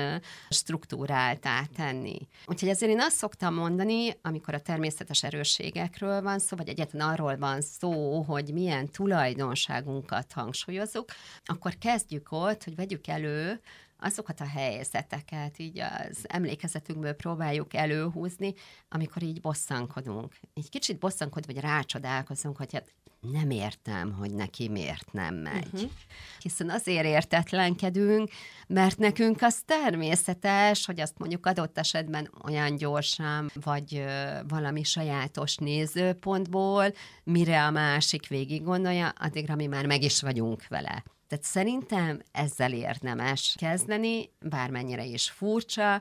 struktúráltá 0.48 1.64
tenni. 1.76 2.28
Úgyhogy 2.46 2.68
ezért 2.68 2.92
én 2.92 3.00
azt 3.00 3.16
szoktam 3.16 3.54
mondani, 3.54 4.18
amikor 4.22 4.54
a 4.54 4.60
természetes 4.60 5.22
erősségekről 5.22 6.22
van 6.22 6.38
szó, 6.38 6.56
vagy 6.56 6.68
egyetlen 6.68 7.08
arról 7.08 7.36
van 7.36 7.60
szó, 7.60 8.22
hogy 8.22 8.52
milyen 8.58 8.88
tulajdonságunkat 8.88 10.32
hangsúlyozunk, 10.32 11.12
akkor 11.44 11.78
kezdjük 11.78 12.32
ott, 12.32 12.64
hogy 12.64 12.74
vegyük 12.74 13.06
elő 13.06 13.60
azokat 14.00 14.40
a 14.40 14.46
helyzeteket 14.46 15.58
így 15.58 15.80
az 15.80 16.18
emlékezetünkből 16.22 17.12
próbáljuk 17.12 17.74
előhúzni, 17.74 18.54
amikor 18.88 19.22
így 19.22 19.40
bosszankodunk. 19.40 20.34
Egy 20.54 20.68
kicsit 20.68 20.98
bosszankodva, 20.98 21.52
vagy 21.52 21.62
rácsodálkozunk, 21.62 22.56
hogy 22.56 22.72
hát 22.72 22.94
nem 23.20 23.50
értem, 23.50 24.12
hogy 24.12 24.34
neki 24.34 24.68
miért 24.68 25.12
nem 25.12 25.34
megy. 25.34 25.68
Uh-huh. 25.72 25.90
Hiszen 26.38 26.70
azért 26.70 27.04
értetlenkedünk, 27.04 28.30
mert 28.66 28.98
nekünk 28.98 29.42
az 29.42 29.62
természetes, 29.64 30.86
hogy 30.86 31.00
azt 31.00 31.18
mondjuk 31.18 31.46
adott 31.46 31.78
esetben 31.78 32.30
olyan 32.44 32.76
gyorsan, 32.76 33.50
vagy 33.54 33.94
ö, 33.94 34.38
valami 34.48 34.82
sajátos 34.82 35.56
nézőpontból, 35.56 36.92
mire 37.24 37.64
a 37.64 37.70
másik 37.70 38.28
végig 38.28 38.62
gondolja, 38.62 39.08
addigra 39.08 39.54
mi 39.54 39.66
már 39.66 39.86
meg 39.86 40.02
is 40.02 40.20
vagyunk 40.20 40.68
vele. 40.68 41.04
Tehát 41.28 41.44
szerintem 41.44 42.22
ezzel 42.32 42.72
érdemes 42.72 43.54
kezdeni, 43.58 44.30
bármennyire 44.40 45.04
is 45.04 45.30
furcsa, 45.30 45.94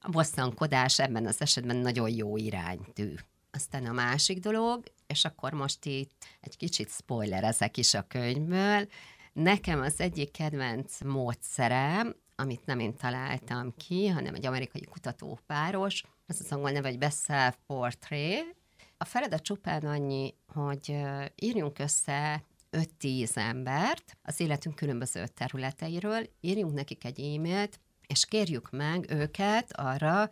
a 0.00 0.10
bosszankodás 0.10 0.98
ebben 0.98 1.26
az 1.26 1.40
esetben 1.40 1.76
nagyon 1.76 2.10
jó 2.10 2.36
iránytű. 2.36 3.14
Aztán 3.50 3.86
a 3.86 3.92
másik 3.92 4.38
dolog, 4.38 4.82
és 5.06 5.24
akkor 5.24 5.52
most 5.52 5.84
itt 5.84 6.24
egy 6.40 6.56
kicsit 6.56 6.90
spoilerezek 6.90 7.76
is 7.76 7.94
a 7.94 8.06
könyvből, 8.08 8.86
nekem 9.32 9.80
az 9.80 10.00
egyik 10.00 10.30
kedvenc 10.30 11.00
módszerem, 11.04 12.16
amit 12.36 12.66
nem 12.66 12.78
én 12.78 12.96
találtam 12.96 13.74
ki, 13.76 14.08
hanem 14.08 14.34
egy 14.34 14.46
amerikai 14.46 14.84
kutatópáros, 14.84 16.02
ez 16.26 16.40
az 16.40 16.52
angol 16.52 16.70
neve, 16.70 16.88
hogy 16.88 16.98
Best 16.98 17.32
Portrait. 17.66 18.54
A 18.98 19.04
feladat 19.04 19.42
csupán 19.42 19.82
annyi, 19.84 20.34
hogy 20.46 20.96
írjunk 21.34 21.78
össze 21.78 22.44
5-10 22.72 23.36
embert 23.36 24.16
az 24.22 24.40
életünk 24.40 24.74
különböző 24.74 25.26
területeiről, 25.26 26.26
írjunk 26.40 26.74
nekik 26.74 27.04
egy 27.04 27.20
e-mailt, 27.20 27.80
és 28.06 28.24
kérjük 28.24 28.70
meg 28.70 29.10
őket 29.10 29.72
arra, 29.72 30.30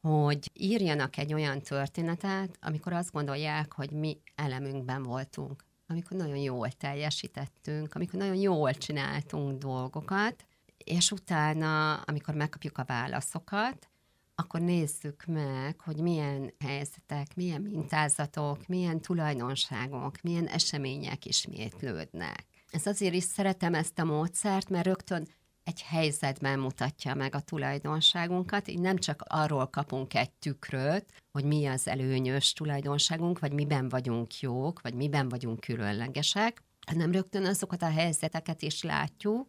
hogy 0.00 0.50
írjanak 0.52 1.16
egy 1.16 1.34
olyan 1.34 1.60
történetet, 1.60 2.58
amikor 2.60 2.92
azt 2.92 3.12
gondolják, 3.12 3.72
hogy 3.72 3.90
mi 3.90 4.18
elemünkben 4.34 5.02
voltunk, 5.02 5.64
amikor 5.86 6.16
nagyon 6.16 6.36
jól 6.36 6.70
teljesítettünk, 6.70 7.94
amikor 7.94 8.18
nagyon 8.18 8.34
jól 8.34 8.74
csináltunk 8.74 9.58
dolgokat, 9.58 10.46
és 10.76 11.10
utána, 11.10 11.94
amikor 11.94 12.34
megkapjuk 12.34 12.78
a 12.78 12.84
válaszokat, 12.84 13.88
akkor 14.34 14.60
nézzük 14.60 15.24
meg, 15.26 15.80
hogy 15.80 15.96
milyen 15.96 16.54
helyzetek, 16.64 17.34
milyen 17.36 17.60
mintázatok, 17.60 18.66
milyen 18.66 19.00
tulajdonságok, 19.00 20.20
milyen 20.22 20.46
események 20.46 21.24
ismétlődnek. 21.24 22.44
Ez 22.70 22.86
azért 22.86 23.14
is 23.14 23.24
szeretem 23.24 23.74
ezt 23.74 23.98
a 23.98 24.04
módszert, 24.04 24.68
mert 24.68 24.86
rögtön 24.86 25.28
egy 25.64 25.82
helyzetben 25.82 26.58
mutatja 26.58 27.14
meg 27.14 27.34
a 27.34 27.40
tulajdonságunkat, 27.40 28.68
így 28.68 28.80
nem 28.80 28.96
csak 28.96 29.22
arról 29.26 29.66
kapunk 29.66 30.14
egy 30.14 30.30
tükröt, 30.30 31.12
hogy 31.32 31.44
mi 31.44 31.66
az 31.66 31.88
előnyös 31.88 32.52
tulajdonságunk, 32.52 33.38
vagy 33.38 33.52
miben 33.52 33.88
vagyunk 33.88 34.40
jók, 34.40 34.80
vagy 34.80 34.94
miben 34.94 35.28
vagyunk 35.28 35.60
különlegesek, 35.60 36.62
hanem 36.86 37.12
rögtön 37.12 37.44
azokat 37.44 37.82
a 37.82 37.90
helyzeteket 37.90 38.62
is 38.62 38.82
látjuk, 38.82 39.46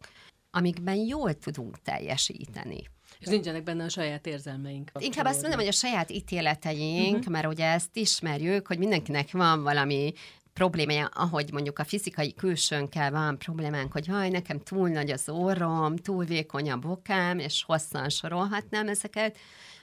amikben 0.50 0.96
jól 0.96 1.34
tudunk 1.34 1.82
teljesíteni. 1.82 2.82
És 3.18 3.26
nincsenek 3.26 3.62
benne 3.62 3.84
a 3.84 3.88
saját 3.88 4.26
érzelmeink. 4.26 4.90
Inkább 4.98 5.26
azt 5.26 5.40
mondom, 5.40 5.60
hogy 5.60 5.68
a 5.68 5.72
saját 5.72 6.10
ítéleteink, 6.10 7.16
uh-huh. 7.16 7.32
mert 7.32 7.46
ugye 7.46 7.64
ezt 7.64 7.96
ismerjük, 7.96 8.66
hogy 8.66 8.78
mindenkinek 8.78 9.30
van 9.30 9.62
valami 9.62 10.12
problémája, 10.52 11.06
ahogy 11.06 11.52
mondjuk 11.52 11.78
a 11.78 11.84
fizikai 11.84 12.34
külsőnkkel 12.34 13.10
van 13.10 13.38
problémánk, 13.38 13.92
hogy 13.92 14.06
haj, 14.06 14.28
nekem 14.28 14.60
túl 14.60 14.88
nagy 14.88 15.10
az 15.10 15.28
orrom, 15.28 15.96
túl 15.96 16.24
vékony 16.24 16.70
a 16.70 16.76
bokám, 16.76 17.38
és 17.38 17.64
hosszan 17.66 18.08
sorolhatnám 18.08 18.88
ezeket, 18.88 19.38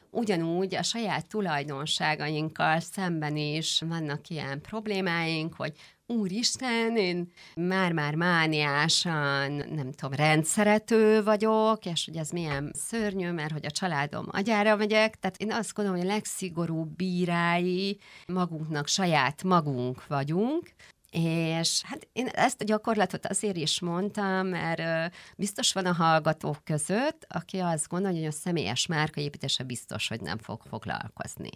ugyanúgy 0.09 0.75
a 0.75 0.83
saját 0.83 1.27
tulajdonságainkkal 1.27 2.79
szemben 2.79 3.35
is 3.35 3.81
vannak 3.87 4.27
ilyen 4.27 4.61
problémáink, 4.61 5.53
hogy 5.53 5.73
úristen, 6.07 6.97
én 6.97 7.31
már-már 7.55 8.15
mániásan, 8.15 9.51
nem 9.51 9.91
tudom, 9.91 10.13
rendszerető 10.15 11.23
vagyok, 11.23 11.85
és 11.85 12.05
hogy 12.05 12.15
ez 12.17 12.29
milyen 12.29 12.71
szörnyű, 12.75 13.31
mert 13.31 13.51
hogy 13.51 13.65
a 13.65 13.71
családom 13.71 14.25
agyára 14.31 14.75
megyek, 14.75 15.19
tehát 15.19 15.37
én 15.37 15.51
azt 15.51 15.73
gondolom, 15.73 15.99
hogy 15.99 16.09
a 16.09 16.13
legszigorúbb 16.13 16.95
bírái 16.95 17.99
magunknak, 18.27 18.87
saját 18.87 19.43
magunk 19.43 20.07
vagyunk, 20.07 20.73
és 21.13 21.81
hát 21.83 22.07
én 22.13 22.27
ezt 22.27 22.61
a 22.61 22.65
gyakorlatot 22.65 23.25
azért 23.25 23.57
is 23.57 23.79
mondtam, 23.79 24.47
mert 24.47 25.13
biztos 25.37 25.73
van 25.73 25.85
a 25.85 25.93
hallgatók 25.93 26.57
között, 26.63 27.25
aki 27.29 27.57
azt 27.57 27.87
gondolja, 27.87 28.17
hogy 28.17 28.27
a 28.27 28.31
személyes 28.31 28.85
márkaépítése 28.85 29.63
biztos, 29.63 30.07
hogy 30.07 30.21
nem 30.21 30.37
fog 30.37 30.61
foglalkozni. 30.69 31.49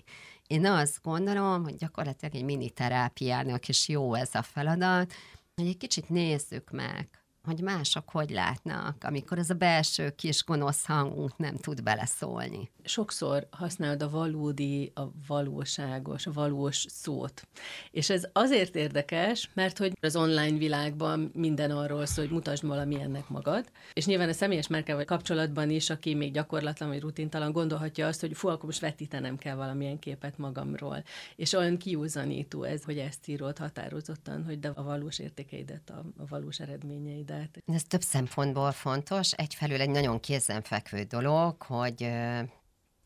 Én 0.47 0.65
azt 0.65 1.01
gondolom, 1.01 1.63
hogy 1.63 1.75
gyakorlatilag 1.75 2.35
egy 2.35 2.43
mini 2.43 2.69
terápiának 2.69 3.67
is 3.67 3.87
jó 3.87 4.13
ez 4.13 4.35
a 4.35 4.41
feladat, 4.41 5.13
hogy 5.55 5.67
egy 5.67 5.77
kicsit 5.77 6.09
nézzük 6.09 6.71
meg, 6.71 7.09
hogy 7.47 7.61
mások 7.61 8.09
hogy 8.09 8.29
látnak, 8.29 9.03
amikor 9.03 9.37
ez 9.37 9.49
a 9.49 9.53
belső 9.53 10.09
kis 10.09 10.43
gonosz 10.43 10.85
hangunk 10.85 11.37
nem 11.37 11.55
tud 11.55 11.83
beleszólni. 11.83 12.69
Sokszor 12.83 13.47
használod 13.51 14.01
a 14.01 14.09
valódi, 14.09 14.91
a 14.95 15.01
valóságos, 15.27 16.25
a 16.25 16.31
valós 16.31 16.85
szót. 16.89 17.47
És 17.91 18.09
ez 18.09 18.27
azért 18.33 18.75
érdekes, 18.75 19.49
mert 19.53 19.77
hogy 19.77 19.97
az 20.01 20.15
online 20.15 20.57
világban 20.57 21.31
minden 21.33 21.71
arról 21.71 22.05
szól, 22.05 22.25
hogy 22.25 22.33
mutasd 22.33 22.67
valamilyennek 22.67 23.29
magad, 23.29 23.65
és 23.93 24.05
nyilván 24.05 24.29
a 24.29 24.33
személyes 24.33 24.67
márkával 24.67 25.05
kapcsolatban 25.05 25.69
is, 25.69 25.89
aki 25.89 26.13
még 26.13 26.33
gyakorlatlan 26.33 26.89
vagy 26.89 27.01
rutintalan, 27.01 27.51
gondolhatja 27.51 28.07
azt, 28.07 28.19
hogy 28.19 28.37
fú, 28.37 28.47
akkor 28.47 28.65
most 28.65 28.79
vetítenem 28.79 29.37
kell 29.37 29.55
valamilyen 29.55 29.99
képet 29.99 30.37
magamról. 30.37 31.03
És 31.35 31.53
olyan 31.53 31.77
kiúzanító 31.77 32.63
ez, 32.63 32.83
hogy 32.83 32.97
ezt 32.97 33.27
írod 33.27 33.57
határozottan, 33.57 34.43
hogy 34.43 34.59
de 34.59 34.71
a 34.75 34.83
valós 34.83 35.19
értékeidet, 35.19 35.89
a, 35.89 36.03
a 36.17 36.25
valós 36.27 36.59
eredményeidet 36.59 37.37
Tehát... 37.38 37.63
Ez 37.65 37.84
több 37.84 38.01
szempontból 38.01 38.72
fontos. 38.72 39.32
Egyfelől 39.32 39.82
egy 39.82 39.89
nagyon 39.89 40.20
kézenfekvő 40.20 41.03
dolog, 41.03 41.62
hogy 41.62 42.12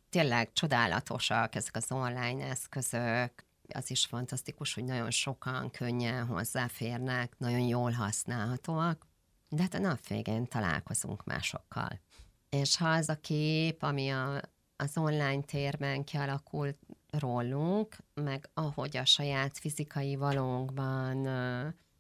tényleg 0.10 0.54
csodálatosak 0.54 1.56
ezek 1.56 1.76
az 1.76 1.92
online 1.92 2.46
eszközök, 2.46 3.46
az 3.74 3.90
is 3.90 4.06
fantasztikus, 4.06 4.74
hogy 4.74 4.84
nagyon 4.84 5.12
sokan 5.12 5.72
könnyen 5.72 6.26
hozzáférnek, 6.26 7.34
nagyon 7.38 7.60
jól 7.60 7.92
használhatóak, 7.92 9.08
de 9.50 9.62
hát 9.62 9.74
a 9.74 9.80
nap 9.80 10.08
végén 10.08 10.48
találkozunk 10.48 11.24
másokkal. 11.24 12.00
És 12.50 12.78
ha 12.78 12.90
az 12.90 13.10
a 13.10 13.16
kép, 13.16 13.84
ami 13.84 14.10
a, 14.10 14.42
az 14.76 14.98
online 14.98 15.42
térben 15.42 16.04
kialakult 16.04 16.78
rólunk, 17.10 17.98
meg 18.14 18.50
ahogy 18.54 18.98
a 18.98 19.06
saját 19.06 19.58
fizikai 19.58 20.16
valónkban 20.16 21.28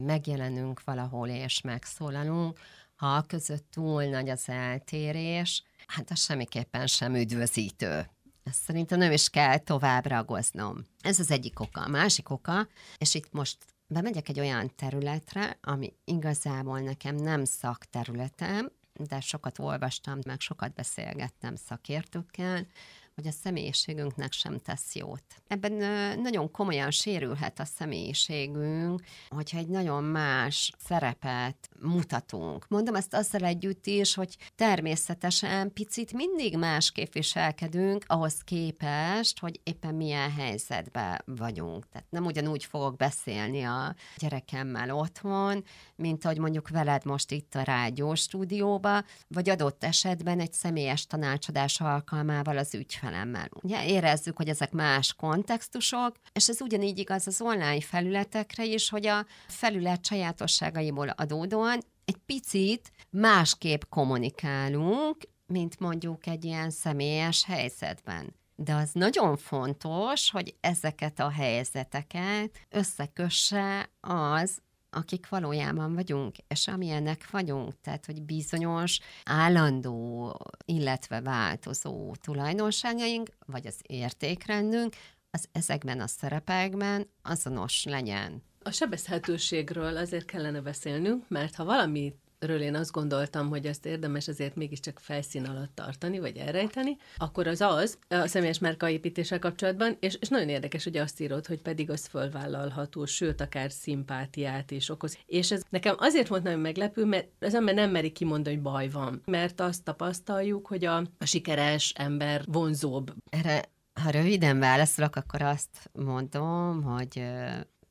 megjelenünk 0.01 0.83
valahol 0.83 1.27
és 1.27 1.61
megszólalunk, 1.61 2.59
ha 2.95 3.21
között 3.21 3.65
túl 3.71 4.03
nagy 4.03 4.29
az 4.29 4.49
eltérés, 4.49 5.63
hát 5.87 6.11
az 6.11 6.19
semmiképpen 6.19 6.87
sem 6.87 7.15
üdvözítő. 7.15 8.09
Ezt 8.43 8.63
szerintem 8.63 8.99
nem 8.99 9.11
is 9.11 9.29
kell 9.29 9.57
tovább 9.57 10.05
ragoznom. 10.05 10.85
Ez 11.01 11.19
az 11.19 11.31
egyik 11.31 11.59
oka. 11.59 11.81
A 11.81 11.87
másik 11.87 12.29
oka, 12.29 12.67
és 12.97 13.13
itt 13.13 13.31
most 13.31 13.57
bemegyek 13.87 14.29
egy 14.29 14.39
olyan 14.39 14.75
területre, 14.75 15.57
ami 15.61 15.93
igazából 16.05 16.79
nekem 16.79 17.15
nem 17.15 17.45
szakterületem, 17.45 18.71
de 18.93 19.19
sokat 19.19 19.59
olvastam, 19.59 20.19
meg 20.25 20.39
sokat 20.39 20.73
beszélgettem 20.73 21.55
szakértőkkel, 21.55 22.67
hogy 23.15 23.27
a 23.27 23.31
személyiségünknek 23.31 24.31
sem 24.31 24.57
tesz 24.57 24.95
jót. 24.95 25.23
Ebben 25.47 25.73
nagyon 26.19 26.51
komolyan 26.51 26.91
sérülhet 26.91 27.59
a 27.59 27.65
személyiségünk, 27.65 29.01
hogyha 29.29 29.57
egy 29.57 29.67
nagyon 29.67 30.03
más 30.03 30.71
szerepet 30.85 31.69
mutatunk. 31.79 32.67
Mondom 32.67 32.95
ezt 32.95 33.13
azzal 33.13 33.43
együtt 33.43 33.85
is, 33.85 34.13
hogy 34.13 34.37
természetesen 34.55 35.73
picit 35.73 36.13
mindig 36.13 36.57
másképp 36.57 37.13
viselkedünk 37.13 38.03
ahhoz 38.07 38.41
képest, 38.43 39.39
hogy 39.39 39.59
éppen 39.63 39.95
milyen 39.95 40.31
helyzetben 40.31 41.21
vagyunk. 41.25 41.89
Tehát 41.89 42.11
nem 42.11 42.25
ugyanúgy 42.25 42.65
fogok 42.65 42.97
beszélni 42.97 43.63
a 43.63 43.95
gyerekemmel 44.17 44.91
otthon, 44.91 45.63
mint 45.95 46.25
ahogy 46.25 46.37
mondjuk 46.37 46.69
veled 46.69 47.05
most 47.05 47.31
itt 47.31 47.55
a 47.55 47.61
rádió 47.61 48.15
stúdióba, 48.15 49.03
vagy 49.27 49.49
adott 49.49 49.83
esetben 49.83 50.39
egy 50.39 50.53
személyes 50.53 51.05
tanácsadás 51.05 51.81
alkalmával 51.81 52.57
az 52.57 52.73
ügyfelemmel. 53.01 53.49
Ugye 53.63 53.87
érezzük, 53.87 54.37
hogy 54.37 54.47
ezek 54.47 54.71
más 54.71 55.13
kontextusok, 55.13 56.15
és 56.33 56.49
ez 56.49 56.61
ugyanígy 56.61 56.99
igaz 56.99 57.27
az 57.27 57.41
online 57.41 57.81
felületekre 57.81 58.65
is, 58.65 58.89
hogy 58.89 59.07
a 59.07 59.25
felület 59.47 60.05
sajátosságaiból 60.05 61.09
adódóan 61.09 61.79
egy 62.05 62.17
picit 62.25 62.91
másképp 63.09 63.81
kommunikálunk, 63.89 65.17
mint 65.45 65.79
mondjuk 65.79 66.27
egy 66.27 66.45
ilyen 66.45 66.69
személyes 66.69 67.45
helyzetben. 67.45 68.35
De 68.55 68.73
az 68.73 68.89
nagyon 68.93 69.37
fontos, 69.37 70.31
hogy 70.31 70.55
ezeket 70.59 71.19
a 71.19 71.29
helyzeteket 71.29 72.57
összekösse 72.69 73.89
az, 73.99 74.61
akik 74.91 75.29
valójában 75.29 75.93
vagyunk, 75.93 76.35
és 76.47 76.67
amilyenek 76.67 77.29
vagyunk, 77.29 77.73
tehát 77.81 78.05
hogy 78.05 78.21
bizonyos 78.21 78.99
állandó, 79.23 80.35
illetve 80.65 81.21
változó 81.21 82.15
tulajdonságaink, 82.21 83.29
vagy 83.45 83.67
az 83.67 83.79
értékrendünk, 83.81 84.95
az 85.31 85.47
ezekben 85.51 85.99
a 85.99 86.07
szerepekben 86.07 87.09
azonos 87.21 87.83
legyen. 87.83 88.43
A 88.63 88.71
sebezhetőségről 88.71 89.97
azért 89.97 90.25
kellene 90.25 90.61
beszélnünk, 90.61 91.29
mert 91.29 91.55
ha 91.55 91.63
valamit 91.63 92.15
ről 92.45 92.61
én 92.61 92.75
azt 92.75 92.91
gondoltam, 92.91 93.49
hogy 93.49 93.65
ezt 93.65 93.85
érdemes 93.85 94.27
azért 94.27 94.55
mégiscsak 94.55 94.99
felszín 94.99 95.45
alatt 95.45 95.75
tartani, 95.75 96.19
vagy 96.19 96.37
elrejteni, 96.37 96.97
akkor 97.17 97.47
az 97.47 97.61
az 97.61 97.97
a 98.07 98.27
személyes 98.27 98.59
márkaépítéssel 98.59 99.39
kapcsolatban, 99.39 99.97
és, 99.99 100.17
és 100.19 100.27
nagyon 100.27 100.49
érdekes, 100.49 100.83
hogy 100.83 100.97
azt 100.97 101.19
írod, 101.19 101.45
hogy 101.45 101.61
pedig 101.61 101.89
az 101.89 102.05
fölvállalható, 102.05 103.05
sőt, 103.05 103.41
akár 103.41 103.71
szimpátiát 103.71 104.71
is 104.71 104.89
okoz. 104.89 105.17
És 105.25 105.51
ez 105.51 105.63
nekem 105.69 105.95
azért 105.97 106.27
volt 106.27 106.43
nagyon 106.43 106.59
meglepő, 106.59 107.05
mert 107.05 107.27
az 107.39 107.53
ember 107.53 107.73
nem 107.73 107.91
meri 107.91 108.11
kimondani, 108.11 108.55
hogy 108.55 108.63
baj 108.63 108.89
van, 108.89 109.21
mert 109.25 109.59
azt 109.59 109.83
tapasztaljuk, 109.83 110.67
hogy 110.67 110.85
a, 110.85 110.97
a 111.17 111.25
sikeres 111.25 111.93
ember 111.95 112.43
vonzóbb. 112.45 113.13
Erre, 113.29 113.63
ha 113.93 114.09
röviden 114.09 114.59
válaszolok, 114.59 115.15
akkor 115.15 115.41
azt 115.41 115.89
mondom, 115.91 116.83
hogy 116.83 117.23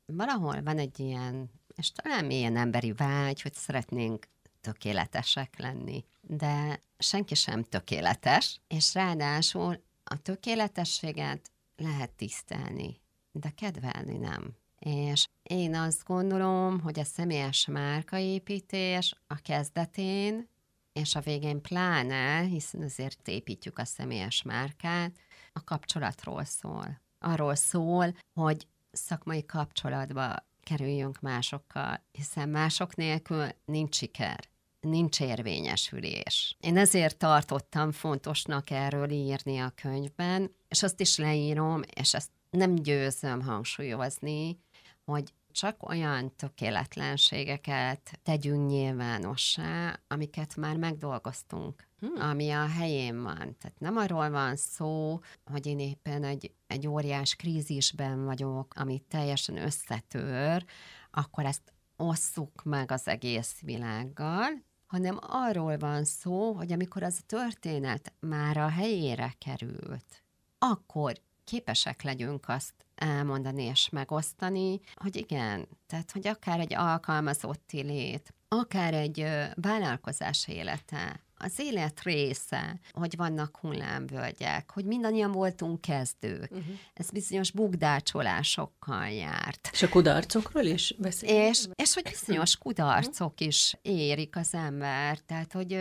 valahol 0.06 0.62
van 0.62 0.78
egy 0.78 1.00
ilyen 1.00 1.50
és 1.80 1.92
talán 1.92 2.30
ilyen 2.30 2.56
emberi 2.56 2.92
vágy, 2.92 3.42
hogy 3.42 3.54
szeretnénk 3.54 4.26
tökéletesek 4.60 5.58
lenni. 5.58 6.04
De 6.20 6.80
senki 6.98 7.34
sem 7.34 7.62
tökéletes, 7.62 8.60
és 8.68 8.94
ráadásul 8.94 9.82
a 10.04 10.22
tökéletességet 10.22 11.50
lehet 11.76 12.10
tisztelni, 12.10 13.00
de 13.32 13.50
kedvelni 13.50 14.16
nem. 14.16 14.56
És 14.78 15.26
én 15.42 15.74
azt 15.74 16.04
gondolom, 16.04 16.80
hogy 16.80 16.98
a 16.98 17.04
személyes 17.04 17.66
márkaépítés 17.66 19.14
a 19.26 19.34
kezdetén, 19.34 20.48
és 20.92 21.14
a 21.14 21.20
végén 21.20 21.60
pláne, 21.60 22.40
hiszen 22.40 22.82
azért 22.82 23.28
építjük 23.28 23.78
a 23.78 23.84
személyes 23.84 24.42
márkát, 24.42 25.16
a 25.52 25.64
kapcsolatról 25.64 26.44
szól. 26.44 27.00
Arról 27.18 27.54
szól, 27.54 28.16
hogy 28.32 28.66
szakmai 28.90 29.46
kapcsolatba 29.46 30.36
kerüljünk 30.62 31.20
másokkal, 31.20 32.04
hiszen 32.12 32.48
mások 32.48 32.94
nélkül 32.96 33.48
nincs 33.64 33.94
siker 33.94 34.49
nincs 34.80 35.20
érvényesülés. 35.20 36.56
Én 36.60 36.76
ezért 36.76 37.16
tartottam 37.16 37.92
fontosnak 37.92 38.70
erről 38.70 39.10
írni 39.10 39.58
a 39.58 39.72
könyvben, 39.82 40.54
és 40.68 40.82
azt 40.82 41.00
is 41.00 41.16
leírom, 41.16 41.80
és 41.94 42.14
ezt 42.14 42.30
nem 42.50 42.74
győzöm 42.74 43.42
hangsúlyozni, 43.42 44.58
hogy 45.04 45.32
csak 45.52 45.88
olyan 45.88 46.36
tökéletlenségeket 46.36 48.20
tegyünk 48.22 48.68
nyilvánossá, 48.68 50.00
amiket 50.08 50.56
már 50.56 50.76
megdolgoztunk, 50.76 51.86
hmm. 51.98 52.20
ami 52.20 52.50
a 52.50 52.66
helyén 52.66 53.22
van. 53.22 53.36
Tehát 53.36 53.78
nem 53.78 53.96
arról 53.96 54.30
van 54.30 54.56
szó, 54.56 55.18
hogy 55.44 55.66
én 55.66 55.78
éppen 55.78 56.24
egy, 56.24 56.52
egy 56.66 56.86
óriás 56.86 57.34
krízisben 57.34 58.24
vagyok, 58.24 58.74
ami 58.76 59.02
teljesen 59.08 59.56
összetör, 59.56 60.64
akkor 61.10 61.44
ezt 61.44 61.72
osszuk 61.96 62.62
meg 62.62 62.90
az 62.92 63.08
egész 63.08 63.60
világgal, 63.60 64.48
hanem 64.90 65.18
arról 65.20 65.78
van 65.78 66.04
szó, 66.04 66.52
hogy 66.52 66.72
amikor 66.72 67.02
az 67.02 67.18
a 67.22 67.26
történet 67.26 68.12
már 68.20 68.56
a 68.56 68.68
helyére 68.68 69.34
került, 69.38 70.22
akkor 70.58 71.12
képesek 71.44 72.02
legyünk 72.02 72.48
azt 72.48 72.74
elmondani 72.94 73.62
és 73.62 73.88
megosztani, 73.88 74.80
hogy 74.94 75.16
igen, 75.16 75.68
tehát 75.86 76.10
hogy 76.10 76.26
akár 76.26 76.60
egy 76.60 76.74
alkalmazotti 76.74 77.82
lét, 77.82 78.34
akár 78.48 78.94
egy 78.94 79.26
vállalkozás 79.54 80.48
élete, 80.48 81.20
az 81.42 81.58
élet 81.58 82.02
része, 82.02 82.80
hogy 82.92 83.16
vannak 83.16 83.56
hullámvölgyek, 83.56 84.70
hogy 84.70 84.84
mindannyian 84.84 85.32
voltunk 85.32 85.80
kezdők. 85.80 86.50
Uh-huh. 86.50 86.74
Ez 86.94 87.10
bizonyos 87.10 87.50
bugdácsolásokkal 87.50 89.08
járt. 89.08 89.68
És 89.72 89.82
a 89.82 89.88
kudarcokról 89.88 90.64
is 90.64 90.94
beszélünk? 90.98 91.48
És, 91.48 91.64
és 91.74 91.94
hogy 91.94 92.02
bizonyos 92.02 92.56
kudarcok 92.56 93.40
is 93.40 93.76
érik 93.82 94.36
az 94.36 94.54
ember. 94.54 95.18
Tehát, 95.18 95.52
hogy 95.52 95.78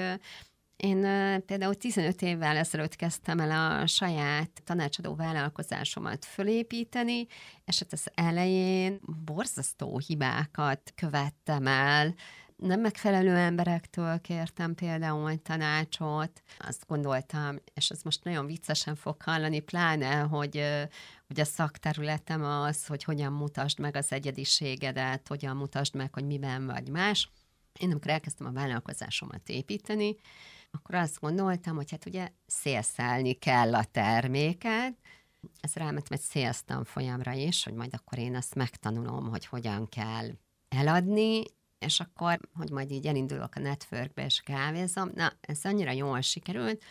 én 0.75 1.01
például 1.45 1.75
15 1.75 2.21
évvel 2.21 2.57
ezelőtt 2.57 2.95
kezdtem 2.95 3.39
el 3.39 3.81
a 3.81 3.87
saját 3.87 4.61
tanácsadó 4.63 5.15
vállalkozásomat 5.15 6.25
fölépíteni, 6.25 7.27
és 7.65 7.79
hát 7.79 7.93
az 7.93 8.07
elején 8.13 8.99
borzasztó 9.25 9.97
hibákat 10.07 10.93
követtem 10.95 11.67
el, 11.67 12.15
nem 12.59 12.79
megfelelő 12.79 13.35
emberektől 13.35 14.21
kértem 14.21 14.75
például 14.75 15.41
tanácsot, 15.41 16.43
azt 16.57 16.87
gondoltam, 16.87 17.55
és 17.73 17.89
ez 17.89 18.01
most 18.01 18.23
nagyon 18.23 18.45
viccesen 18.45 18.95
fog 18.95 19.21
hallani, 19.21 19.59
pláne, 19.59 20.15
hogy, 20.15 20.63
hogy 21.27 21.39
a 21.39 21.45
szakterületem 21.45 22.43
az, 22.43 22.85
hogy 22.85 23.03
hogyan 23.03 23.33
mutasd 23.33 23.79
meg 23.79 23.95
az 23.95 24.11
egyediségedet, 24.11 25.27
hogyan 25.27 25.55
mutasd 25.55 25.95
meg, 25.95 26.13
hogy 26.13 26.25
miben 26.25 26.65
vagy 26.65 26.89
más. 26.89 27.31
Én 27.79 27.91
amikor 27.91 28.11
elkezdtem 28.11 28.47
a 28.47 28.51
vállalkozásomat 28.51 29.49
építeni, 29.49 30.15
akkor 30.71 30.95
azt 30.95 31.19
gondoltam, 31.19 31.75
hogy 31.75 31.91
hát 31.91 32.05
ugye 32.05 32.29
szélszelni 32.45 33.33
kell 33.33 33.75
a 33.75 33.83
terméket, 33.83 34.93
ez 35.59 35.73
rámentem 35.73 36.17
egy 36.17 36.21
szélsztan 36.21 36.83
folyamra 36.83 37.31
is, 37.31 37.63
hogy 37.63 37.73
majd 37.73 37.93
akkor 37.93 38.17
én 38.17 38.35
azt 38.35 38.55
megtanulom, 38.55 39.29
hogy 39.29 39.45
hogyan 39.45 39.89
kell 39.89 40.29
eladni, 40.67 41.43
és 41.79 41.99
akkor, 41.99 42.39
hogy 42.53 42.69
majd 42.69 42.91
így 42.91 43.07
elindulok 43.07 43.55
a 43.55 43.59
networkbe 43.59 44.25
és 44.25 44.41
kávézom, 44.41 45.11
na, 45.15 45.33
ez 45.41 45.59
annyira 45.63 45.91
jól 45.91 46.21
sikerült, 46.21 46.83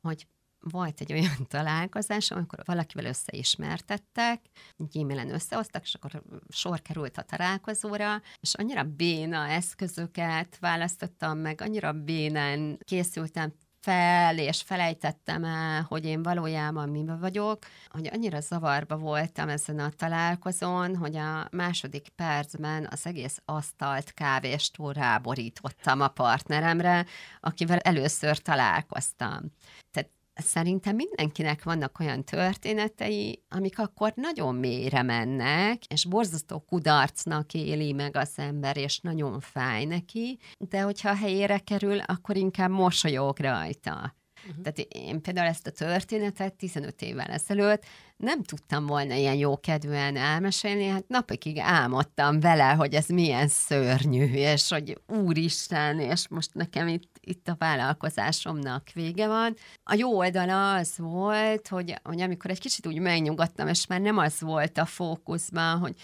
hogy 0.00 0.26
volt 0.60 1.00
egy 1.00 1.12
olyan 1.12 1.46
találkozás, 1.48 2.30
amikor 2.30 2.58
valakivel 2.64 3.04
összeismertettek, 3.04 4.40
egy 4.76 4.96
e-mailen 4.98 5.34
összehoztak, 5.34 5.82
és 5.82 5.94
akkor 5.94 6.22
sor 6.48 6.82
került 6.82 7.16
a 7.16 7.22
találkozóra, 7.22 8.22
és 8.40 8.54
annyira 8.54 8.82
béna 8.84 9.48
eszközöket 9.48 10.58
választottam 10.58 11.38
meg, 11.38 11.60
annyira 11.60 11.92
bénán 11.92 12.78
készültem 12.84 13.52
fel, 13.86 14.38
és 14.38 14.62
felejtettem 14.62 15.44
el, 15.44 15.82
hogy 15.88 16.04
én 16.04 16.22
valójában 16.22 16.88
mibe 16.88 17.14
vagyok, 17.14 17.58
hogy 17.88 18.08
annyira 18.12 18.40
zavarba 18.40 18.96
voltam 18.96 19.48
ezen 19.48 19.78
a 19.78 19.90
találkozón, 19.90 20.96
hogy 20.96 21.16
a 21.16 21.48
második 21.50 22.08
percben 22.08 22.88
az 22.90 23.06
egész 23.06 23.42
asztalt 23.44 24.12
kávéstól 24.12 24.92
ráborítottam 24.92 26.00
a 26.00 26.08
partneremre, 26.08 27.06
akivel 27.40 27.78
először 27.78 28.38
találkoztam. 28.38 29.40
Tehát 29.90 30.10
Szerintem 30.38 30.94
mindenkinek 30.94 31.62
vannak 31.62 32.00
olyan 32.00 32.24
történetei, 32.24 33.42
amik 33.48 33.78
akkor 33.78 34.12
nagyon 34.14 34.54
mélyre 34.54 35.02
mennek, 35.02 35.84
és 35.84 36.04
borzasztó 36.04 36.58
kudarcnak 36.58 37.54
éli 37.54 37.92
meg 37.92 38.16
az 38.16 38.32
ember, 38.36 38.76
és 38.76 39.00
nagyon 39.00 39.40
fáj 39.40 39.84
neki, 39.84 40.38
de 40.58 40.80
hogyha 40.80 41.08
a 41.08 41.16
helyére 41.16 41.58
kerül, 41.58 41.98
akkor 41.98 42.36
inkább 42.36 42.70
mosolyog 42.70 43.38
rajta. 43.38 44.14
Uh-huh. 44.48 44.62
Tehát 44.62 44.78
én 44.78 45.20
például 45.20 45.48
ezt 45.48 45.66
a 45.66 45.70
történetet 45.70 46.54
15 46.54 47.02
évvel 47.02 47.26
ezelőtt 47.26 47.84
nem 48.16 48.42
tudtam 48.42 48.86
volna 48.86 49.14
ilyen 49.14 49.34
jó 49.34 49.60
kedvűen 49.60 50.16
elmesélni, 50.16 50.86
hát 50.86 51.08
napokig 51.08 51.58
álmodtam 51.58 52.40
vele, 52.40 52.72
hogy 52.72 52.94
ez 52.94 53.06
milyen 53.06 53.48
szörnyű, 53.48 54.24
és 54.32 54.68
hogy 54.68 55.00
úristen, 55.06 56.00
és 56.00 56.28
most 56.28 56.54
nekem 56.54 56.88
itt, 56.88 57.16
itt 57.20 57.48
a 57.48 57.56
vállalkozásomnak 57.58 58.90
vége 58.94 59.26
van. 59.26 59.56
A 59.84 59.94
jó 59.94 60.16
oldala 60.16 60.74
az 60.74 60.94
volt, 60.96 61.68
hogy, 61.68 61.94
hogy 62.02 62.20
amikor 62.20 62.50
egy 62.50 62.60
kicsit 62.60 62.86
úgy 62.86 62.98
megnyugodtam, 62.98 63.68
és 63.68 63.86
már 63.86 64.00
nem 64.00 64.18
az 64.18 64.40
volt 64.40 64.78
a 64.78 64.84
fókuszban, 64.84 65.78
hogy 65.78 65.94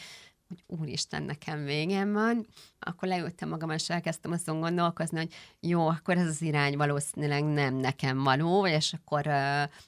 hogy 0.53 0.79
úristen, 0.79 1.23
nekem 1.23 1.65
végem 1.65 2.13
van, 2.13 2.47
akkor 2.85 3.09
leültem 3.09 3.49
magam, 3.49 3.71
és 3.71 3.91
elkezdtem 3.91 4.33
azon 4.33 4.61
gondolkozni, 4.61 5.19
hogy 5.19 5.33
jó, 5.61 5.87
akkor 5.89 6.17
ez 6.17 6.27
az 6.27 6.43
irány 6.43 6.77
valószínűleg 6.77 7.45
nem 7.45 7.75
nekem 7.75 8.23
való, 8.23 8.67
és 8.67 8.93
akkor 8.93 9.27